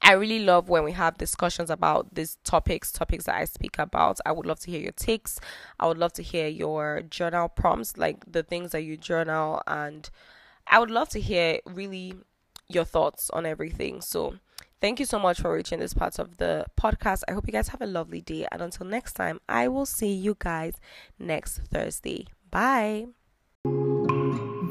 I 0.03 0.13
really 0.13 0.45
love 0.45 0.69
when 0.69 0.85
we 0.85 0.93
have 0.93 1.19
discussions 1.19 1.69
about 1.69 2.15
these 2.15 2.37
topics, 2.45 2.93
topics 2.93 3.25
that 3.25 3.35
I 3.35 3.45
speak 3.45 3.81
about. 3.81 4.21
I 4.25 4.31
would 4.31 4.47
love 4.47 4.61
to 4.61 4.71
hear 4.71 4.81
your 4.81 4.93
takes. 4.93 5.41
I 5.81 5.89
would 5.89 5.99
love 5.99 6.13
to 6.13 6.23
hear 6.23 6.47
your 6.47 7.03
journal 7.11 7.49
prompts, 7.49 7.97
like 7.97 8.31
the 8.31 8.45
things 8.45 8.71
that 8.71 8.83
you 8.83 8.97
journal, 8.97 9.63
and 9.67 10.09
I 10.69 10.79
would 10.79 10.93
love 10.93 11.09
to 11.09 11.21
hear 11.21 11.59
really 11.67 12.15
your 12.69 12.85
thoughts 12.85 13.31
on 13.31 13.47
everything. 13.47 14.01
So 14.01 14.37
Thank 14.81 14.99
you 14.99 15.05
so 15.05 15.19
much 15.19 15.41
for 15.41 15.53
reaching 15.53 15.79
this 15.79 15.93
part 15.93 16.19
of 16.19 16.39
the 16.39 16.65
podcast. 16.81 17.23
I 17.29 17.33
hope 17.33 17.47
you 17.47 17.53
guys 17.53 17.69
have 17.69 17.83
a 17.83 17.87
lovely 17.87 18.23
day. 18.23 18.47
And 18.51 18.63
until 18.63 18.87
next 18.87 19.13
time, 19.13 19.41
I 19.47 19.69
will 19.69 19.85
see 19.85 20.11
you 20.13 20.37
guys 20.39 20.75
next 21.19 21.59
Thursday. 21.71 22.27
Bye. 22.51 23.09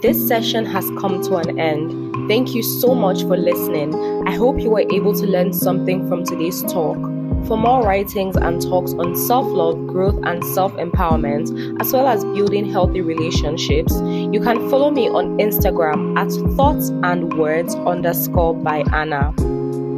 This 0.01 0.27
session 0.27 0.65
has 0.65 0.89
come 0.99 1.21
to 1.23 1.35
an 1.35 1.59
end. 1.59 2.27
Thank 2.27 2.55
you 2.55 2.63
so 2.63 2.95
much 2.95 3.21
for 3.21 3.37
listening. 3.37 3.93
I 4.27 4.35
hope 4.35 4.59
you 4.59 4.71
were 4.71 4.85
able 4.91 5.13
to 5.13 5.27
learn 5.27 5.53
something 5.53 6.07
from 6.07 6.23
today's 6.23 6.63
talk. 6.63 6.97
For 7.45 7.57
more 7.57 7.83
writings 7.83 8.35
and 8.35 8.61
talks 8.61 8.93
on 8.93 9.15
self 9.15 9.45
love, 9.45 9.87
growth, 9.87 10.19
and 10.23 10.43
self 10.43 10.73
empowerment, 10.73 11.79
as 11.79 11.93
well 11.93 12.07
as 12.07 12.23
building 12.23 12.69
healthy 12.71 13.01
relationships, 13.01 13.93
you 14.01 14.39
can 14.41 14.69
follow 14.69 14.89
me 14.89 15.07
on 15.07 15.37
Instagram 15.37 16.17
at 16.17 16.31
thoughts 16.55 16.89
and 17.03 17.37
words 17.37 17.75
underscore 17.75 18.55
by 18.55 18.83
Ana. 18.91 19.33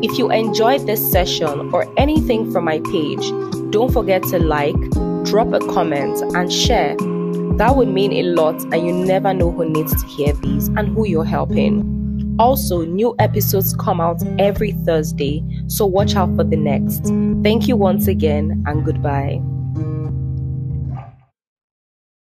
If 0.04 0.18
you 0.18 0.32
enjoyed 0.32 0.88
this 0.88 1.12
session 1.12 1.72
or 1.74 1.86
anything 1.96 2.52
from 2.52 2.66
my 2.66 2.80
page, 2.80 3.30
don't 3.72 3.94
forget 3.94 4.24
to 4.24 4.40
like, 4.40 4.76
drop 5.26 5.54
a 5.54 5.60
comment, 5.60 6.20
and 6.36 6.52
share. 6.52 6.96
That 7.58 7.76
would 7.76 7.88
mean 7.88 8.12
a 8.14 8.24
lot, 8.24 8.60
and 8.74 8.86
you 8.86 8.94
never 8.94 9.34
know 9.34 9.52
who 9.52 9.70
needs 9.70 10.02
to 10.02 10.08
hear 10.08 10.34
these 10.34 10.70
and 10.70 10.88
who 10.88 11.06
you're 11.06 11.24
helping. 11.24 12.36
Also, 12.40 12.84
new 12.84 13.14
episodes 13.20 13.76
come 13.76 14.02
out 14.02 14.24
every 14.40 14.72
Thursday, 14.86 15.44
so 15.68 15.86
watch 15.86 16.16
out 16.16 16.36
for 16.36 16.44
the 16.44 16.58
next. 16.58 17.04
Thank 17.44 17.68
you 17.68 17.76
once 17.76 18.08
again, 18.08 18.64
and 18.66 18.84
goodbye. 18.84 19.40